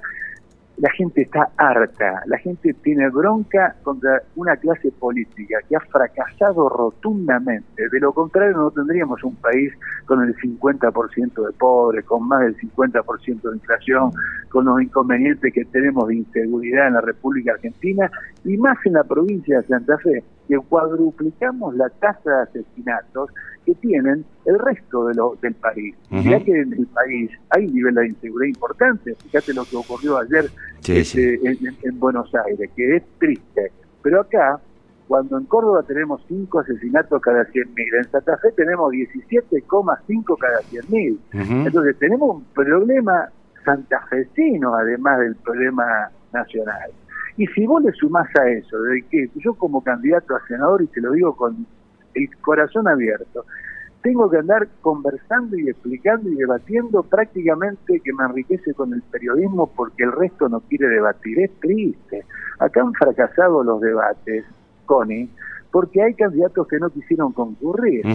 la 0.77 0.89
gente 0.91 1.21
está 1.21 1.49
harta, 1.55 2.23
la 2.25 2.37
gente 2.39 2.73
tiene 2.73 3.09
bronca 3.09 3.75
contra 3.83 4.21
una 4.35 4.55
clase 4.57 4.91
política 4.91 5.59
que 5.69 5.75
ha 5.75 5.79
fracasado 5.79 6.67
rotundamente. 6.67 7.89
De 7.89 7.99
lo 7.99 8.11
contrario, 8.11 8.57
no 8.57 8.71
tendríamos 8.71 9.23
un 9.23 9.35
país 9.35 9.71
con 10.05 10.23
el 10.23 10.35
50% 10.35 11.45
de 11.45 11.53
pobres, 11.53 12.05
con 12.05 12.27
más 12.27 12.41
del 12.41 12.57
50% 12.57 13.41
de 13.41 13.55
inflación, 13.55 14.11
con 14.49 14.65
los 14.65 14.81
inconvenientes 14.81 15.53
que 15.53 15.65
tenemos 15.65 16.07
de 16.07 16.15
inseguridad 16.15 16.87
en 16.87 16.93
la 16.95 17.01
República 17.01 17.53
Argentina 17.53 18.09
y 18.43 18.57
más 18.57 18.77
en 18.85 18.93
la 18.93 19.03
provincia 19.03 19.61
de 19.61 19.67
Santa 19.67 19.97
Fe, 19.99 20.23
que 20.47 20.57
cuadruplicamos 20.57 21.75
la 21.75 21.89
tasa 21.89 22.29
de 22.29 22.41
asesinatos 22.43 23.29
que 23.65 23.75
tienen 23.75 24.25
el 24.45 24.59
resto 24.59 25.07
de 25.07 25.15
lo, 25.15 25.37
del 25.41 25.53
país. 25.55 25.95
Ya 26.09 26.39
que 26.39 26.51
en 26.51 26.73
el 26.73 26.87
país 26.87 27.31
hay 27.49 27.65
un 27.65 27.73
nivel 27.73 27.95
de 27.95 28.07
inseguridad 28.07 28.55
importante, 28.55 29.15
fíjate 29.15 29.53
lo 29.53 29.63
que 29.65 29.77
ocurrió 29.77 30.17
ayer 30.17 30.49
este, 30.87 31.39
En, 31.45 31.99
Buenos 31.99 32.33
Aires, 32.45 32.69
que 32.75 32.97
es 32.97 33.03
triste. 33.19 33.71
Pero 34.01 34.21
acá, 34.21 34.59
cuando 35.07 35.37
en 35.37 35.45
Córdoba 35.45 35.83
tenemos 35.83 36.21
5 36.27 36.59
asesinatos 36.59 37.21
cada 37.21 37.45
100.000, 37.45 37.97
en 37.99 38.11
Santa 38.11 38.37
Fe 38.37 38.51
tenemos 38.51 38.91
17,5 38.91 40.37
cada 40.37 40.59
100.000. 40.59 41.17
Entonces 41.65 41.97
tenemos 41.99 42.37
un 42.37 42.43
problema 42.53 43.29
santafesino, 43.63 44.75
además 44.75 45.19
del 45.19 45.35
problema 45.35 46.09
nacional. 46.33 46.91
Y 47.37 47.47
si 47.47 47.65
vos 47.65 47.83
le 47.83 47.91
sumás 47.93 48.27
a 48.39 48.49
eso, 48.49 48.79
de 48.81 49.01
que 49.09 49.29
yo 49.35 49.55
como 49.55 49.83
candidato 49.83 50.35
a 50.35 50.47
senador, 50.47 50.81
y 50.83 50.87
te 50.87 51.01
lo 51.01 51.11
digo 51.11 51.35
con 51.35 51.65
el 52.13 52.37
corazón 52.41 52.87
abierto, 52.87 53.45
tengo 54.03 54.29
que 54.29 54.37
andar 54.37 54.67
conversando 54.81 55.57
y 55.57 55.69
explicando 55.69 56.29
y 56.29 56.35
debatiendo 56.35 57.03
prácticamente 57.03 58.01
que 58.01 58.13
me 58.13 58.25
enriquece 58.25 58.73
con 58.73 58.93
el 58.93 59.01
periodismo 59.01 59.67
porque 59.67 60.03
el 60.03 60.11
resto 60.11 60.49
no 60.49 60.59
quiere 60.59 60.89
debatir. 60.89 61.39
Es 61.39 61.51
triste. 61.61 62.25
Acá 62.59 62.81
han 62.81 62.93
fracasado 62.93 63.63
los 63.63 63.79
debates, 63.79 64.43
Connie, 64.85 65.29
porque 65.71 66.03
hay 66.03 66.13
candidatos 66.15 66.67
que 66.67 66.79
no 66.79 66.89
quisieron 66.89 67.31
concurrir. 67.31 68.05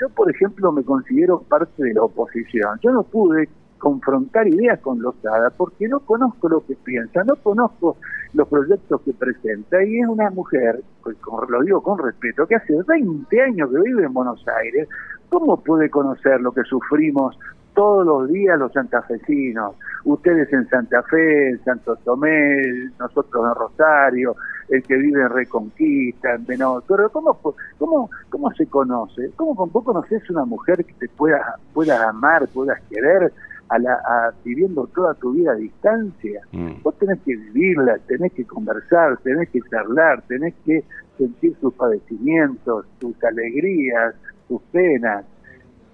Yo, 0.00 0.08
por 0.08 0.30
ejemplo, 0.30 0.72
me 0.72 0.82
considero 0.82 1.42
parte 1.42 1.84
de 1.84 1.92
la 1.94 2.02
oposición. 2.02 2.78
Yo 2.82 2.90
no 2.90 3.02
pude 3.02 3.50
confrontar 3.82 4.46
ideas 4.46 4.78
con 4.78 5.02
Lozada 5.02 5.50
porque 5.50 5.88
no 5.88 5.98
conozco 5.98 6.48
lo 6.48 6.64
que 6.64 6.76
piensa, 6.76 7.24
no 7.24 7.34
conozco 7.34 7.96
los 8.32 8.46
proyectos 8.46 9.00
que 9.00 9.12
presenta 9.12 9.82
y 9.82 9.98
es 9.98 10.06
una 10.06 10.30
mujer, 10.30 10.80
pues 11.02 11.16
lo 11.48 11.60
digo 11.62 11.82
con 11.82 11.98
respeto, 11.98 12.46
que 12.46 12.54
hace 12.54 12.74
20 12.86 13.42
años 13.42 13.70
que 13.70 13.80
vive 13.80 14.04
en 14.04 14.12
Buenos 14.12 14.46
Aires, 14.62 14.88
¿cómo 15.28 15.56
puede 15.56 15.90
conocer 15.90 16.40
lo 16.40 16.52
que 16.52 16.62
sufrimos 16.62 17.36
todos 17.74 18.06
los 18.06 18.28
días 18.28 18.56
los 18.56 18.72
santafesinos? 18.72 19.74
Ustedes 20.04 20.52
en 20.52 20.68
Santa 20.68 21.02
Fe, 21.02 21.48
en 21.48 21.64
Santo 21.64 21.96
Tomé, 22.04 22.88
nosotros 23.00 23.44
en 23.48 23.54
Rosario, 23.56 24.36
el 24.68 24.80
que 24.84 24.94
vive 24.94 25.22
en 25.22 25.28
Reconquista, 25.28 26.34
en 26.34 26.46
pero 26.46 27.10
¿cómo, 27.10 27.36
cómo, 27.78 28.10
cómo 28.30 28.52
se 28.52 28.64
conoce? 28.66 29.32
¿Cómo, 29.34 29.66
vos 29.66 29.84
conoces 29.84 30.30
una 30.30 30.44
mujer 30.44 30.84
que 30.84 30.92
te 30.92 31.08
pueda, 31.08 31.56
puedas 31.74 32.00
amar, 32.00 32.46
puedas 32.46 32.80
querer? 32.88 33.32
A, 33.68 33.78
la, 33.78 34.34
viviendo 34.44 34.86
toda 34.88 35.14
tu 35.14 35.32
vida 35.32 35.52
a 35.52 35.56
distancia. 35.56 36.42
Mm. 36.52 36.82
Vos 36.82 36.96
tenés 36.98 37.20
que 37.20 37.36
vivirla, 37.36 37.98
tenés 38.06 38.32
que 38.32 38.44
conversar, 38.44 39.18
tenés 39.18 39.48
que 39.50 39.60
charlar, 39.70 40.22
tenés 40.22 40.54
que 40.64 40.84
sentir 41.18 41.56
sus 41.60 41.72
padecimientos, 41.74 42.86
sus 43.00 43.22
alegrías, 43.24 44.14
sus 44.48 44.60
penas. 44.72 45.24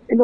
En, 0.09 0.19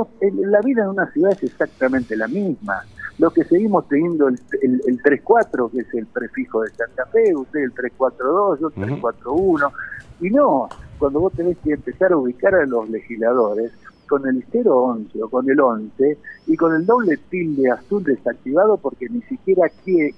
la 0.50 0.60
vida 0.60 0.82
en 0.84 0.90
una 0.90 1.10
ciudad 1.12 1.32
es 1.32 1.42
exactamente 1.42 2.16
la 2.16 2.26
misma. 2.26 2.82
Lo 3.18 3.30
que 3.30 3.44
seguimos 3.44 3.86
teniendo 3.88 4.28
el, 4.28 4.38
el, 4.62 5.02
3-4, 5.02 5.70
que 5.70 5.80
es 5.80 5.94
el 5.94 6.06
prefijo 6.06 6.62
de 6.62 6.70
Santa 6.70 7.06
Fe, 7.06 7.34
usted 7.36 7.60
el 7.60 7.74
3-4-2, 7.74 8.60
yo 8.60 8.68
el 8.68 9.00
3-4-1. 9.00 9.72
Y 10.20 10.30
no, 10.30 10.68
cuando 10.98 11.20
vos 11.20 11.32
tenés 11.34 11.56
que 11.58 11.72
empezar 11.72 12.12
a 12.12 12.16
ubicar 12.16 12.54
a 12.54 12.66
los 12.66 12.88
legisladores, 12.88 13.72
con 14.06 14.26
el 14.26 14.44
011 14.52 15.22
o 15.22 15.28
con 15.28 15.48
el 15.48 15.60
11 15.60 16.18
y 16.46 16.56
con 16.56 16.74
el 16.74 16.86
doble 16.86 17.18
tilde 17.28 17.70
azul 17.70 18.02
desactivado 18.04 18.76
porque 18.76 19.08
ni 19.08 19.22
siquiera 19.22 19.68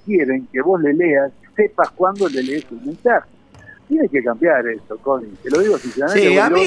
quieren 0.05 0.47
que 0.52 0.61
vos 0.62 0.81
le 0.81 0.95
leas, 0.95 1.33
sepas 1.55 1.90
cuándo 1.90 2.28
le 2.28 2.43
lees 2.43 2.71
un 2.71 2.85
mensaje. 2.87 3.28
Tiene 3.88 4.09
que 4.09 4.21
cambiar 4.21 4.66
eso, 4.66 4.99
Colin. 4.99 5.33
Te 5.45 5.50
lo 5.50 5.61
digo 5.61 5.78
sinceramente. 5.78 6.28
Sí, 6.28 6.38
a 6.38 6.50
mí, 6.50 6.66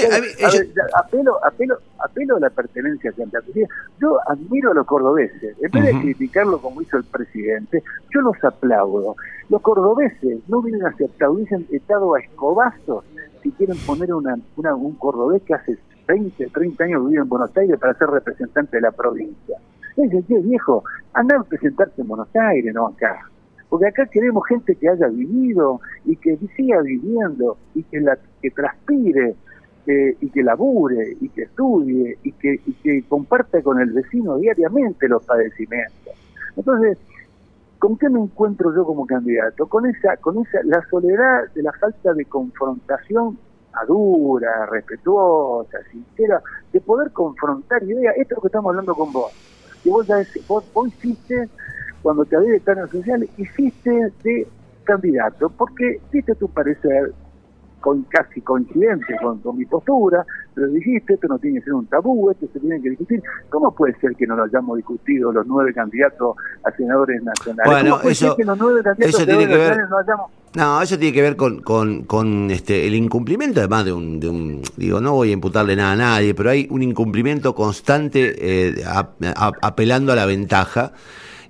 apelo, 0.95 1.45
apelo, 1.45 1.77
apelo 1.99 2.37
a 2.37 2.39
la 2.39 2.49
pertenencia 2.49 3.11
a. 3.11 3.67
Yo 3.99 4.17
admiro 4.25 4.71
a 4.71 4.73
los 4.73 4.85
cordobeses. 4.85 5.57
En 5.61 5.69
vez 5.69 5.85
de 5.85 5.99
criticarlo 5.99 6.61
como 6.61 6.81
hizo 6.81 6.95
el 6.95 7.03
presidente, 7.03 7.83
yo 8.13 8.21
los 8.21 8.41
aplaudo. 8.41 9.17
Los 9.49 9.61
cordobeses 9.61 10.39
no 10.47 10.61
vienen 10.61 10.85
aceptados, 10.85 11.35
hubiesen 11.35 11.67
estado 11.71 12.15
a 12.15 12.21
escobazos 12.21 13.03
si 13.43 13.51
quieren 13.51 13.77
poner 13.85 14.13
una, 14.13 14.37
una, 14.55 14.75
un 14.75 14.95
cordobés 14.95 15.41
que 15.43 15.53
hace 15.53 15.77
20, 16.09 16.47
30 16.47 16.83
años 16.85 17.07
vive 17.07 17.21
en 17.21 17.29
Buenos 17.29 17.55
Aires 17.55 17.79
para 17.79 17.93
ser 17.93 18.09
representante 18.09 18.77
de 18.77 18.81
la 18.81 18.91
provincia. 18.91 19.57
Es 19.95 20.25
que 20.25 20.39
viejo, 20.39 20.83
anda 21.13 21.37
a 21.37 21.43
presentarte 21.43 22.01
en 22.01 22.07
Buenos 22.07 22.35
Aires, 22.35 22.73
no 22.73 22.87
acá. 22.87 23.29
Porque 23.69 23.87
acá 23.87 24.07
queremos 24.07 24.43
gente 24.47 24.75
que 24.75 24.89
haya 24.89 25.07
vivido 25.07 25.79
y 26.05 26.15
que 26.15 26.35
siga 26.57 26.81
viviendo 26.81 27.57
y 27.75 27.83
que, 27.83 28.01
la, 28.01 28.17
que 28.41 28.49
transpire 28.49 29.35
eh, 29.85 30.17
y 30.19 30.29
que 30.31 30.41
labure 30.41 31.15
y 31.21 31.29
que 31.29 31.43
estudie 31.43 32.17
y 32.23 32.31
que, 32.31 32.59
y 32.65 32.73
que 32.73 33.03
comparte 33.07 33.61
con 33.61 33.79
el 33.79 33.91
vecino 33.91 34.37
diariamente 34.37 35.07
los 35.07 35.23
padecimientos. 35.23 36.15
Entonces, 36.57 36.97
¿con 37.77 37.99
qué 37.99 38.09
me 38.09 38.19
encuentro 38.19 38.73
yo 38.75 38.83
como 38.83 39.05
candidato? 39.05 39.67
Con 39.67 39.85
esa, 39.85 40.17
con 40.17 40.39
esa, 40.39 40.63
la 40.63 40.83
soledad 40.89 41.43
de 41.53 41.61
la 41.61 41.71
falta 41.73 42.15
de 42.15 42.25
confrontación 42.25 43.37
madura, 43.79 44.65
respetuosa, 44.65 45.77
sincera, 45.91 46.41
de 46.71 46.81
poder 46.81 47.11
confrontar 47.11 47.83
ideas. 47.83 48.15
Esto 48.17 48.33
es 48.33 48.37
lo 48.37 48.41
que 48.41 48.47
estamos 48.47 48.69
hablando 48.69 48.95
con 48.95 49.11
vos. 49.11 49.31
Que 49.83 49.89
vos, 49.89 50.05
ya 50.07 50.17
vos, 50.47 50.65
hiciste, 50.87 51.49
cuando 52.01 52.25
te 52.25 52.35
había 52.35 52.51
de 52.51 52.57
estar 52.57 52.89
social, 52.89 53.27
hiciste 53.37 54.11
de 54.23 54.47
candidato, 54.83 55.49
porque 55.49 56.01
diste 56.11 56.35
tu 56.35 56.49
parecer, 56.49 57.13
con, 57.79 58.03
casi 58.03 58.41
coincidente 58.41 59.15
con, 59.21 59.39
mi 59.57 59.65
postura, 59.65 60.25
pero 60.53 60.67
dijiste, 60.67 61.13
esto 61.13 61.27
no 61.27 61.39
tiene 61.39 61.59
que 61.59 61.65
ser 61.65 61.73
un 61.73 61.85
tabú, 61.87 62.29
esto 62.29 62.47
se 62.51 62.59
tiene 62.59 62.81
que 62.81 62.89
discutir. 62.89 63.23
¿Cómo 63.49 63.73
puede 63.73 63.97
ser 63.99 64.15
que 64.15 64.27
no 64.27 64.35
lo 64.35 64.43
hayamos 64.43 64.75
discutido 64.75 65.31
los 65.31 65.47
nueve 65.47 65.73
candidatos 65.73 66.35
a 66.63 66.71
senadores 66.71 67.23
nacionales? 67.23 67.71
Bueno, 67.71 68.01
eso, 68.01 68.35
que 68.35 68.43
los 68.43 68.57
nueve 68.57 68.83
candidatos 68.83 69.25
tiene 69.25 69.47
que 69.47 69.57
ver... 69.57 69.89
no 69.89 69.97
hayamos 69.97 70.31
no, 70.55 70.81
eso 70.81 70.97
tiene 70.97 71.13
que 71.13 71.21
ver 71.21 71.35
con, 71.35 71.61
con, 71.61 72.49
este, 72.49 72.87
el 72.87 72.95
incumplimiento, 72.95 73.59
además 73.59 73.85
de 73.85 73.93
un, 73.93 74.19
de 74.19 74.29
un, 74.29 74.61
digo, 74.77 74.99
no 74.99 75.13
voy 75.13 75.29
a 75.29 75.33
imputarle 75.33 75.75
nada 75.75 75.91
a 75.91 75.95
nadie, 75.95 76.33
pero 76.33 76.49
hay 76.49 76.67
un 76.71 76.81
incumplimiento 76.81 77.53
constante 77.53 78.35
eh, 78.37 78.83
apelando 79.61 80.11
a 80.11 80.15
la 80.15 80.25
ventaja. 80.25 80.93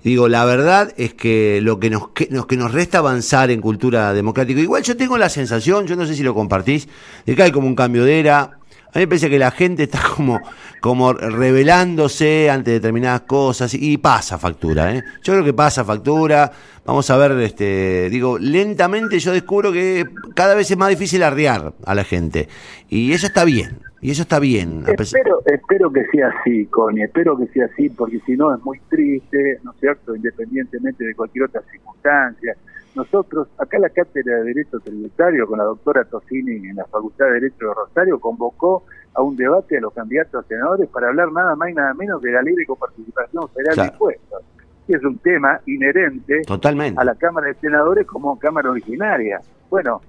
Digo, 0.04 0.28
la 0.28 0.44
verdad 0.44 0.92
es 0.96 1.14
que 1.14 1.60
lo 1.62 1.78
que 1.80 1.90
nos, 1.90 2.08
que, 2.08 2.28
que 2.28 2.56
nos 2.56 2.72
resta 2.72 2.98
avanzar 2.98 3.50
en 3.50 3.60
cultura 3.60 4.12
democrática, 4.12 4.60
igual 4.60 4.82
yo 4.82 4.96
tengo 4.96 5.16
la 5.16 5.30
sensación, 5.30 5.86
yo 5.86 5.96
no 5.96 6.04
sé 6.06 6.14
si 6.14 6.22
lo 6.22 6.34
compartís, 6.34 6.86
de 7.24 7.34
que 7.34 7.42
hay 7.42 7.52
como 7.52 7.66
un 7.66 7.74
cambio 7.74 8.04
de 8.04 8.20
era, 8.20 8.59
a 8.92 8.98
mí 8.98 9.02
me 9.02 9.06
parece 9.06 9.30
que 9.30 9.38
la 9.38 9.52
gente 9.52 9.84
está 9.84 10.00
como, 10.16 10.40
como 10.80 11.12
revelándose 11.12 12.50
ante 12.50 12.72
determinadas 12.72 13.22
cosas 13.22 13.72
y 13.74 13.98
pasa 13.98 14.36
factura, 14.36 14.94
¿eh? 14.94 15.04
Yo 15.22 15.34
creo 15.34 15.44
que 15.44 15.52
pasa 15.52 15.84
factura. 15.84 16.50
Vamos 16.84 17.08
a 17.10 17.16
ver, 17.16 17.32
este, 17.40 18.08
digo, 18.10 18.38
lentamente 18.38 19.18
yo 19.20 19.32
descubro 19.32 19.70
que 19.70 20.06
cada 20.34 20.54
vez 20.54 20.70
es 20.70 20.76
más 20.76 20.88
difícil 20.88 21.22
arriar 21.22 21.72
a 21.84 21.94
la 21.94 22.02
gente. 22.02 22.48
Y 22.88 23.12
eso 23.12 23.26
está 23.26 23.44
bien, 23.44 23.78
y 24.00 24.10
eso 24.10 24.22
está 24.22 24.40
bien. 24.40 24.84
Espero, 24.88 25.40
espero 25.46 25.92
que 25.92 26.04
sea 26.06 26.32
así, 26.40 26.66
Connie, 26.66 27.04
espero 27.04 27.38
que 27.38 27.46
sea 27.48 27.66
así, 27.66 27.90
porque 27.90 28.18
si 28.26 28.32
no 28.32 28.52
es 28.52 28.60
muy 28.64 28.80
triste, 28.88 29.60
¿no 29.62 29.70
es 29.70 29.78
cierto? 29.78 30.16
Independientemente 30.16 31.04
de 31.04 31.14
cualquier 31.14 31.44
otra 31.44 31.62
circunstancia 31.70 32.56
nosotros, 32.94 33.48
acá 33.58 33.78
la 33.78 33.88
Cátedra 33.88 34.38
de 34.38 34.44
Derecho 34.44 34.80
Tributario, 34.80 35.46
con 35.46 35.58
la 35.58 35.64
doctora 35.64 36.04
Tosini 36.04 36.68
en 36.68 36.76
la 36.76 36.84
Facultad 36.86 37.26
de 37.26 37.32
Derecho 37.32 37.68
de 37.68 37.74
Rosario, 37.74 38.18
convocó 38.18 38.84
a 39.14 39.22
un 39.22 39.36
debate 39.36 39.78
a 39.78 39.80
los 39.80 39.92
candidatos 39.92 40.44
a 40.44 40.48
senadores 40.48 40.88
para 40.88 41.08
hablar 41.08 41.32
nada 41.32 41.54
más 41.56 41.70
y 41.70 41.74
nada 41.74 41.94
menos 41.94 42.20
de 42.20 42.32
la 42.32 42.42
ley 42.42 42.54
de 42.54 42.66
coparticipación 42.66 43.48
federal 43.50 43.76
de 43.76 43.84
impuestos. 43.92 44.42
Que 44.86 44.94
es 44.94 45.04
un 45.04 45.18
tema 45.18 45.60
inherente 45.66 46.42
Totalmente. 46.46 47.00
a 47.00 47.04
la 47.04 47.14
Cámara 47.14 47.48
de 47.48 47.54
Senadores 47.54 48.06
como 48.06 48.38
Cámara 48.38 48.70
originaria. 48.70 49.40
Bueno, 49.68 50.00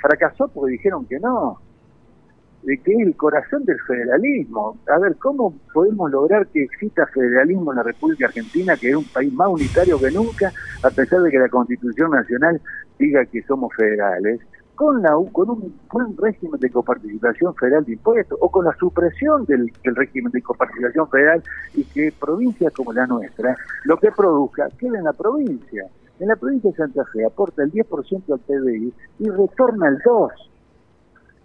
fracasó 0.00 0.48
porque 0.48 0.72
dijeron 0.72 1.04
que 1.06 1.18
no 1.18 1.58
de 2.68 2.76
que 2.76 2.92
es 2.92 3.00
el 3.00 3.16
corazón 3.16 3.64
del 3.64 3.80
federalismo. 3.80 4.76
A 4.94 4.98
ver, 4.98 5.16
¿cómo 5.16 5.54
podemos 5.72 6.10
lograr 6.10 6.46
que 6.48 6.64
exista 6.64 7.06
federalismo 7.06 7.72
en 7.72 7.78
la 7.78 7.82
República 7.82 8.26
Argentina, 8.26 8.76
que 8.76 8.90
es 8.90 8.94
un 8.94 9.06
país 9.06 9.32
más 9.32 9.48
unitario 9.48 9.98
que 9.98 10.10
nunca, 10.10 10.52
a 10.82 10.90
pesar 10.90 11.22
de 11.22 11.30
que 11.30 11.38
la 11.38 11.48
Constitución 11.48 12.10
Nacional 12.10 12.60
diga 12.98 13.24
que 13.24 13.40
somos 13.44 13.74
federales? 13.74 14.42
Con, 14.74 15.00
la, 15.00 15.16
con 15.32 15.48
un 15.48 15.74
buen 15.90 16.14
régimen 16.18 16.60
de 16.60 16.68
coparticipación 16.68 17.54
federal 17.54 17.86
de 17.86 17.94
impuestos 17.94 18.38
o 18.38 18.50
con 18.50 18.66
la 18.66 18.76
supresión 18.76 19.46
del, 19.46 19.72
régimen 19.82 20.30
de 20.30 20.42
coparticipación 20.42 21.08
federal 21.08 21.42
y 21.74 21.84
que 21.84 22.12
provincias 22.20 22.74
como 22.74 22.92
la 22.92 23.06
nuestra, 23.06 23.56
lo 23.84 23.96
que 23.96 24.12
produzca, 24.12 24.68
quede 24.78 24.98
en 24.98 25.04
la 25.04 25.14
provincia. 25.14 25.86
En 26.20 26.28
la 26.28 26.36
provincia 26.36 26.70
de 26.70 26.76
Santa 26.76 27.04
Fe 27.06 27.24
aporta 27.24 27.62
el 27.62 27.72
10% 27.72 28.30
al 28.30 28.40
PBI 28.40 28.92
y 29.20 29.30
retorna 29.30 29.88
el 29.88 29.98
2% 30.00 30.48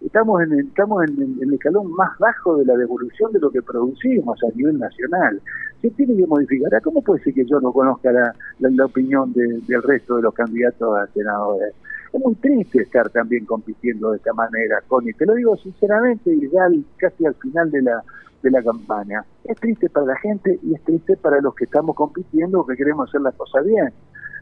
estamos 0.06 0.42
en 0.42 0.60
estamos 0.60 1.04
en, 1.08 1.38
el 1.42 1.54
escalón 1.54 1.92
más 1.94 2.18
bajo 2.20 2.58
de 2.58 2.66
la 2.66 2.76
devolución 2.76 3.32
de 3.32 3.40
lo 3.40 3.50
que 3.50 3.62
producimos 3.62 4.38
a 4.44 4.56
nivel 4.56 4.78
nacional. 4.78 5.42
Se 5.82 5.90
tiene 5.92 6.16
que 6.16 6.28
modificar. 6.28 6.82
¿Cómo 6.82 7.02
puede 7.02 7.24
ser 7.24 7.34
que 7.34 7.46
yo 7.46 7.60
no 7.60 7.72
conozca 7.72 8.12
la, 8.12 8.34
la, 8.60 8.86
opinión 8.86 9.34
del 9.34 9.84
resto 9.84 10.16
de 10.16 10.24
los 10.24 10.34
candidatos 10.34 10.98
a 10.98 11.08
senadores? 11.08 11.74
Es 12.12 12.22
muy 12.22 12.36
triste 12.36 12.84
estar 12.84 13.10
también 13.10 13.46
compitiendo 13.46 14.12
de 14.12 14.18
esta 14.18 14.34
manera, 14.34 14.82
Connie. 14.88 15.14
Te 15.14 15.26
lo 15.26 15.34
digo 15.34 15.58
sinceramente 15.58 16.34
y 16.34 16.50
ya 16.50 16.68
casi 16.98 17.26
al 17.26 17.36
final 17.36 17.72
de 17.72 17.82
la, 17.82 18.04
de 18.44 18.52
la 18.52 18.62
campaña. 18.62 19.26
Es 19.44 19.58
triste 19.58 19.90
para 19.90 20.06
la 20.06 20.16
gente 20.18 20.60
y 20.62 20.76
es 20.76 20.82
triste 20.84 21.18
para 21.18 21.42
los 21.42 21.56
que 21.56 21.66
estamos 21.66 21.96
compitiendo 21.96 22.66
que 22.66 22.76
queremos 22.76 23.10
hacer 23.10 23.22
las 23.22 23.34
cosas 23.36 23.66
bien 23.66 23.92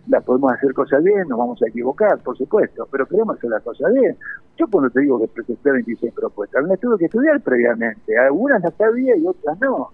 la 0.07 0.21
podemos 0.21 0.51
hacer 0.53 0.73
cosas 0.73 1.03
bien, 1.03 1.27
nos 1.27 1.37
vamos 1.37 1.61
a 1.61 1.67
equivocar, 1.67 2.19
por 2.19 2.37
supuesto, 2.37 2.87
pero 2.91 3.05
queremos 3.05 3.37
hacer 3.37 3.49
las 3.49 3.63
cosas 3.63 3.93
bien. 3.93 4.17
Yo 4.57 4.67
cuando 4.67 4.89
te 4.89 5.01
digo 5.01 5.19
que 5.19 5.27
presenté 5.27 5.71
26 5.71 6.13
propuestas, 6.13 6.63
las 6.65 6.79
tuve 6.79 6.97
que 6.97 7.05
estudiar 7.05 7.39
previamente, 7.41 8.17
algunas 8.17 8.61
las 8.61 8.73
sabía 8.75 9.15
y 9.15 9.25
otras 9.25 9.59
no 9.59 9.91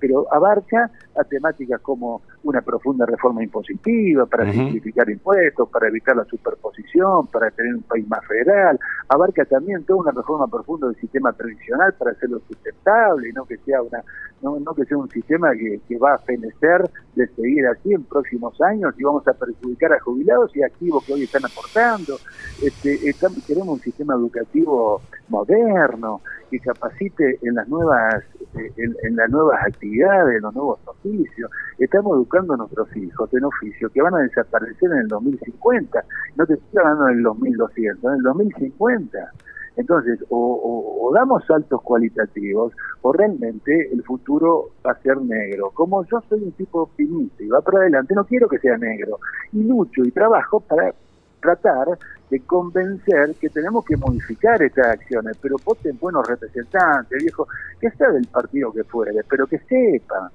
pero 0.00 0.26
abarca 0.32 0.90
a 1.14 1.24
temáticas 1.24 1.80
como 1.82 2.22
una 2.42 2.62
profunda 2.62 3.06
reforma 3.06 3.42
impositiva 3.42 4.26
para 4.26 4.50
simplificar 4.50 5.08
impuestos, 5.10 5.68
para 5.68 5.88
evitar 5.88 6.16
la 6.16 6.24
superposición, 6.24 7.26
para 7.26 7.50
tener 7.50 7.74
un 7.74 7.82
país 7.82 8.08
más 8.08 8.24
federal, 8.26 8.78
abarca 9.08 9.44
también 9.44 9.84
toda 9.84 10.00
una 10.00 10.10
reforma 10.12 10.46
profunda 10.46 10.86
del 10.88 10.96
sistema 10.96 11.32
previsional 11.32 11.92
para 11.94 12.12
hacerlo 12.12 12.40
sustentable 12.48 13.28
y 13.28 13.32
no 13.32 13.44
que 13.44 13.58
sea 13.58 13.82
una 13.82 14.02
no, 14.42 14.58
no 14.58 14.74
que 14.74 14.84
sea 14.86 14.96
un 14.96 15.10
sistema 15.10 15.52
que, 15.52 15.80
que 15.86 15.98
va 15.98 16.14
a 16.14 16.18
fenecer 16.18 16.88
de 17.14 17.26
seguir 17.28 17.66
así 17.66 17.92
en 17.92 18.04
próximos 18.04 18.58
años 18.62 18.94
y 18.98 19.02
vamos 19.02 19.26
a 19.28 19.34
perjudicar 19.34 19.92
a 19.92 20.00
jubilados 20.00 20.54
y 20.56 20.62
activos 20.62 21.04
que 21.04 21.12
hoy 21.12 21.24
están 21.24 21.44
aportando. 21.44 22.16
Este, 22.62 22.98
queremos 23.46 23.68
un 23.68 23.80
sistema 23.80 24.14
educativo 24.14 25.02
moderno 25.28 26.22
que 26.50 26.58
capacite 26.58 27.38
en 27.42 27.54
las 27.54 27.68
nuevas 27.68 28.24
eh, 28.54 28.72
en, 28.76 29.16
las 29.16 29.30
nuevas 29.30 29.60
actividades, 29.64 30.36
en 30.36 30.42
los 30.42 30.54
nuevos 30.54 30.80
oficios. 30.84 31.50
Estamos 31.78 32.16
educando 32.30 32.54
a 32.54 32.56
nuestros 32.58 32.96
hijos 32.96 33.32
en 33.34 33.44
oficios 33.44 33.90
que 33.92 34.02
van 34.02 34.14
a 34.14 34.18
desaparecer 34.18 34.90
en 34.92 34.98
el 34.98 35.08
2050. 35.08 36.04
No 36.36 36.46
te 36.46 36.54
estoy 36.54 36.78
hablando 36.78 37.08
en 37.08 37.18
el 37.18 37.22
2200, 37.22 38.04
en 38.04 38.16
el 38.18 38.22
2050. 38.22 39.32
Entonces, 39.76 40.18
o, 40.28 41.10
damos 41.14 41.44
saltos 41.46 41.80
cualitativos 41.82 42.72
o 43.02 43.12
realmente 43.12 43.92
el 43.92 44.02
futuro 44.04 44.70
va 44.86 44.92
a 44.92 45.02
ser 45.02 45.16
negro. 45.18 45.70
Como 45.70 46.04
yo 46.04 46.22
soy 46.28 46.42
un 46.42 46.52
tipo 46.52 46.82
optimista 46.82 47.42
y 47.42 47.48
va 47.48 47.60
para 47.60 47.80
adelante, 47.80 48.14
no 48.14 48.24
quiero 48.24 48.48
que 48.48 48.58
sea 48.58 48.76
negro. 48.76 49.18
Y 49.52 49.62
lucho 49.64 50.02
y 50.04 50.10
trabajo 50.10 50.60
para 50.60 50.92
tratar 51.40 51.98
de 52.30 52.40
convencer 52.40 53.34
que 53.40 53.48
tenemos 53.48 53.84
que 53.84 53.96
modificar 53.96 54.62
estas 54.62 54.86
acciones, 54.86 55.36
pero 55.40 55.56
voten 55.64 55.98
buenos 55.98 56.28
representantes, 56.28 57.22
viejo, 57.22 57.48
que 57.80 57.90
sea 57.90 58.10
del 58.10 58.26
partido 58.26 58.72
que 58.72 58.84
fuere, 58.84 59.22
pero 59.28 59.46
que 59.46 59.58
sepa, 59.58 60.30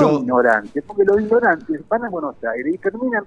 no 0.00 0.20
ignorantes, 0.20 0.84
porque 0.84 1.04
los 1.04 1.20
ignorantes 1.20 1.80
van 1.88 2.04
a 2.04 2.08
Buenos 2.08 2.36
Aires 2.44 2.74
y 2.74 2.78
terminan 2.78 3.24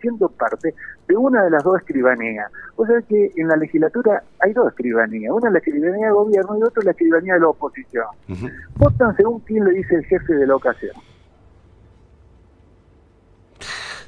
siendo 0.00 0.28
parte 0.28 0.74
de 1.08 1.16
una 1.16 1.44
de 1.44 1.50
las 1.50 1.62
dos 1.62 1.78
escribanías. 1.78 2.50
O 2.76 2.84
sea 2.84 3.00
que 3.02 3.32
en 3.36 3.48
la 3.48 3.56
legislatura 3.56 4.22
hay 4.40 4.52
dos 4.52 4.68
escribanías, 4.68 5.32
una 5.32 5.48
es 5.48 5.52
la 5.52 5.58
escribanía 5.60 6.06
de 6.06 6.12
gobierno 6.12 6.58
y 6.58 6.62
otra 6.62 6.80
es 6.80 6.84
la 6.84 6.90
escribanía 6.90 7.34
de 7.34 7.40
la 7.40 7.48
oposición. 7.48 8.06
Votan 8.76 9.16
según 9.16 9.40
quién 9.40 9.64
le 9.64 9.72
dice 9.72 9.94
el 9.94 10.04
jefe 10.04 10.34
de 10.34 10.46
la 10.46 10.56
ocasión. 10.56 10.92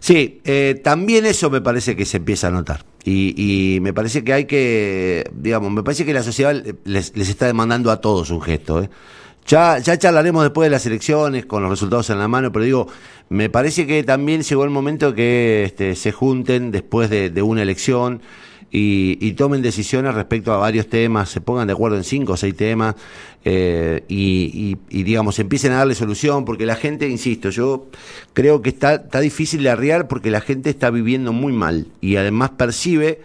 Sí, 0.00 0.42
eh, 0.44 0.82
también 0.84 1.24
eso 1.24 1.48
me 1.48 1.62
parece 1.62 1.96
que 1.96 2.04
se 2.04 2.18
empieza 2.18 2.48
a 2.48 2.50
notar. 2.50 2.84
Y, 3.06 3.78
me 3.80 3.94
parece 3.94 4.22
que 4.22 4.32
hay 4.32 4.44
que, 4.44 5.30
digamos, 5.32 5.70
me 5.70 5.82
parece 5.82 6.04
que 6.04 6.12
la 6.12 6.22
sociedad 6.22 6.54
les, 6.84 7.16
está 7.16 7.46
demandando 7.46 7.90
a 7.90 8.02
todos 8.02 8.30
un 8.30 8.42
gesto. 8.42 8.82
¿eh? 8.82 8.90
Ya, 9.46 9.78
ya 9.78 9.98
charlaremos 9.98 10.42
después 10.42 10.66
de 10.66 10.70
las 10.70 10.86
elecciones 10.86 11.44
con 11.44 11.62
los 11.62 11.70
resultados 11.70 12.08
en 12.08 12.18
la 12.18 12.28
mano, 12.28 12.50
pero 12.50 12.64
digo, 12.64 12.88
me 13.28 13.50
parece 13.50 13.86
que 13.86 14.02
también 14.02 14.42
llegó 14.42 14.64
el 14.64 14.70
momento 14.70 15.14
que 15.14 15.64
este, 15.64 15.96
se 15.96 16.12
junten 16.12 16.70
después 16.70 17.10
de, 17.10 17.42
una 17.42 17.60
elección 17.60 18.22
y, 18.70 19.32
tomen 19.32 19.60
decisiones 19.60 20.14
respecto 20.14 20.52
a 20.52 20.56
varios 20.56 20.88
temas, 20.88 21.28
se 21.28 21.42
pongan 21.42 21.66
de 21.66 21.74
acuerdo 21.74 21.96
en 21.98 22.04
cinco 22.04 22.32
o 22.32 22.36
seis 22.36 22.56
temas 22.56 22.94
eh, 23.44 24.02
y, 24.08 24.76
digamos, 24.88 25.38
empiecen 25.38 25.72
a 25.72 25.76
darle 25.76 25.94
solución, 25.94 26.46
porque 26.46 26.64
la 26.64 26.74
gente, 26.74 27.06
insisto, 27.06 27.50
yo 27.50 27.88
creo 28.32 28.62
que 28.62 28.70
está, 28.70 28.94
está 28.94 29.20
difícil 29.20 29.62
de 29.62 29.70
arriar 29.70 30.08
porque 30.08 30.30
la 30.30 30.40
gente 30.40 30.70
está 30.70 30.90
viviendo 30.90 31.32
muy 31.32 31.52
mal 31.52 31.86
y 32.00 32.16
además 32.16 32.50
percibe 32.50 33.20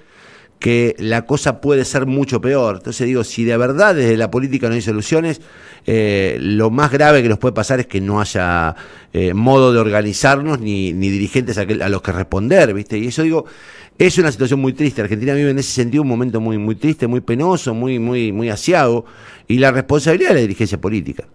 que 0.59 0.95
la 0.99 1.25
cosa 1.25 1.61
puede 1.61 1.85
ser 1.85 2.05
mucho 2.05 2.41
peor. 2.41 2.77
Entonces 2.77 3.07
digo, 3.07 3.23
si 3.23 3.45
de 3.45 3.55
verdad 3.57 3.95
desde 3.95 4.17
la 4.17 4.29
política 4.29 4.67
no 4.67 4.75
hay 4.75 4.81
soluciones, 4.81 5.41
eh, 5.85 6.37
lo 6.41 6.69
más 6.69 6.91
grave 6.91 7.23
que 7.23 7.29
nos 7.29 7.39
puede 7.39 7.53
pasar 7.53 7.79
es 7.79 7.87
que 7.87 8.01
no 8.01 8.19
haya 8.19 8.75
eh, 9.13 9.33
modo 9.33 9.71
de 9.71 9.79
organizarnos 9.79 10.59
ni, 10.59 10.91
ni 10.91 11.09
dirigentes 11.09 11.57
a, 11.57 11.61
a, 11.61 11.89
los 11.89 12.01
que 12.01 12.11
responder, 12.11 12.73
¿viste? 12.73 12.97
Y 12.97 13.07
eso 13.07 13.23
digo, 13.23 13.45
es 13.97 14.17
una 14.17 14.31
situación 14.31 14.59
muy 14.59 14.73
triste. 14.73 15.01
Argentina 15.01 15.33
vive 15.33 15.51
en 15.51 15.59
ese 15.59 15.71
sentido 15.71 16.03
un 16.03 16.09
momento 16.09 16.41
muy, 16.41 16.57
muy 16.57 16.75
triste, 16.75 17.07
muy 17.07 17.21
penoso, 17.21 17.73
muy, 17.73 17.97
muy, 17.97 18.33
muy 18.33 18.49
asiago, 18.49 19.05
y 19.47 19.57
la 19.59 19.71
responsabilidad 19.71 20.29
de 20.29 20.35
la 20.35 20.41
dirigencia 20.41 20.79
política. 20.79 21.25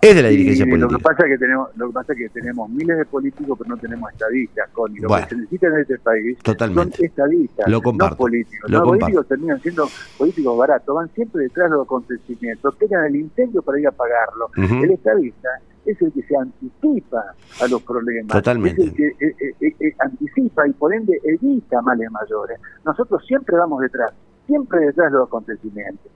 Es 0.00 0.14
de 0.14 0.22
la 0.22 0.28
dirigencia 0.28 0.64
política. 0.64 0.92
Lo 0.92 0.98
que 0.98 1.02
pasa 1.02 1.24
es 1.24 1.32
que 1.32 1.38
tenemos, 1.38 1.68
lo 1.76 1.86
que 1.88 1.92
pasa 1.92 2.12
es 2.12 2.18
que 2.18 2.28
tenemos 2.28 2.70
miles 2.70 2.98
de 2.98 3.04
políticos, 3.04 3.58
pero 3.58 3.70
no 3.70 3.76
tenemos 3.76 4.12
estadistas, 4.12 4.68
con 4.70 4.94
lo 4.94 5.08
que 5.08 5.26
se 5.28 5.36
necesita 5.36 5.66
en 5.66 5.80
este 5.80 5.98
país 5.98 6.38
totalmente. 6.38 6.96
son 6.96 7.06
estadistas, 7.06 7.68
lo 7.68 7.80
no 7.80 8.16
políticos. 8.16 8.70
los 8.70 8.82
políticos 8.82 9.26
terminan 9.26 9.60
siendo 9.60 9.88
políticos 10.16 10.56
baratos, 10.56 10.94
van 10.94 11.10
siempre 11.14 11.42
detrás 11.42 11.70
de 11.70 11.76
los 11.76 11.84
acontecimientos, 11.84 12.76
pegan 12.76 13.06
el 13.06 13.16
incendio 13.16 13.62
para 13.62 13.80
ir 13.80 13.88
a 13.88 13.92
pagarlo. 13.92 14.50
El 14.56 14.92
estadista 14.92 15.48
es 15.84 16.00
el 16.00 16.12
que 16.12 16.22
se 16.22 16.36
anticipa 16.36 17.34
a 17.60 17.66
los 17.66 17.82
problemas. 17.82 18.36
Totalmente. 18.36 18.82
Es 18.82 18.88
el 18.88 18.94
que 18.94 19.06
eh, 19.06 19.54
eh, 19.60 19.74
eh, 19.80 19.94
anticipa 19.98 20.68
y 20.68 20.72
por 20.74 20.94
ende 20.94 21.18
evita 21.24 21.82
males 21.82 22.08
mayores. 22.12 22.60
Nosotros 22.84 23.24
siempre 23.26 23.56
vamos 23.56 23.80
detrás, 23.80 24.12
siempre 24.46 24.80
detrás 24.80 25.10
de 25.10 25.18
los 25.18 25.26
acontecimientos. 25.26 26.12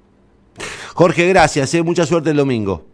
Jorge, 0.95 1.29
gracias. 1.29 1.75
Mucha 1.83 2.05
suerte 2.07 2.31
el 2.31 2.37
domingo. 2.37 2.92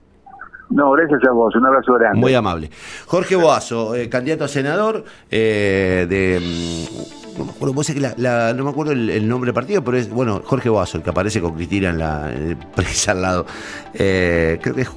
No, 0.71 0.93
gracias 0.93 1.21
a 1.29 1.33
vos, 1.33 1.55
un 1.55 1.67
abrazo 1.67 1.95
grande. 1.95 2.19
Muy 2.19 2.35
amable. 2.35 2.71
Jorge 3.07 3.37
Boazo, 3.37 3.95
candidato 4.11 4.45
a 4.45 4.49
senador 4.49 5.05
de... 5.31 6.41
Mm, 6.41 7.39
no 7.39 7.45
me 7.45 7.51
acuerdo, 7.53 7.95
que 7.95 8.01
la, 8.21 8.53
no 8.53 8.65
me 8.65 8.71
acuerdo 8.71 8.93
el, 8.93 9.29
nombre 9.29 9.49
del 9.49 9.55
partido, 9.55 9.85
pero 9.85 9.97
es, 9.97 10.11
bueno, 10.11 10.43
Jorge 10.45 10.69
Boazo, 10.69 10.99
el 10.99 11.05
que 11.05 11.11
aparece 11.11 11.41
con 11.41 11.55
Cristina 11.55 11.91
en 11.91 11.99
la 11.99 12.31
presa 12.75 13.13
al 13.13 13.23
lado. 13.23 13.47
creo 13.93 14.75
que 14.75 14.81
es 14.81 14.91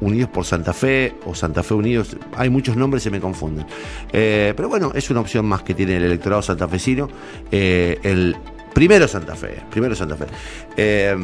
Unidos 0.00 0.30
por 0.30 0.44
Santa 0.44 0.72
Fe 0.72 1.14
o 1.24 1.34
Santa 1.34 1.62
Fe 1.62 1.74
Unidos, 1.74 2.16
hay 2.36 2.50
muchos 2.50 2.76
nombres, 2.76 3.02
se 3.02 3.10
me 3.10 3.20
confunden. 3.20 3.66
Eh, 4.12 4.52
pero 4.56 4.68
bueno, 4.68 4.92
es 4.94 5.10
una 5.10 5.20
opción 5.20 5.46
más 5.46 5.62
que 5.62 5.74
tiene 5.74 5.96
el 5.96 6.04
electorado 6.04 6.42
santafesino, 6.42 7.08
eh, 7.50 7.98
el 8.02 8.36
primero 8.74 9.08
Santa 9.08 9.34
Fe, 9.34 9.62
primero 9.70 9.94
Santa 9.94 10.16
Fe. 10.16 11.16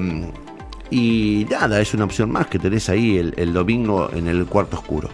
Y 0.93 1.47
nada, 1.51 1.81
es 1.81 1.95
una 1.95 2.05
opción 2.05 2.31
más 2.31 2.49
que 2.49 2.59
tenés 2.59 2.91
ahí 2.91 3.17
el, 3.17 3.33
el 3.39 3.55
domingo 3.55 4.11
en 4.13 4.27
el 4.27 4.45
cuarto 4.45 4.77
oscuro. 4.77 5.09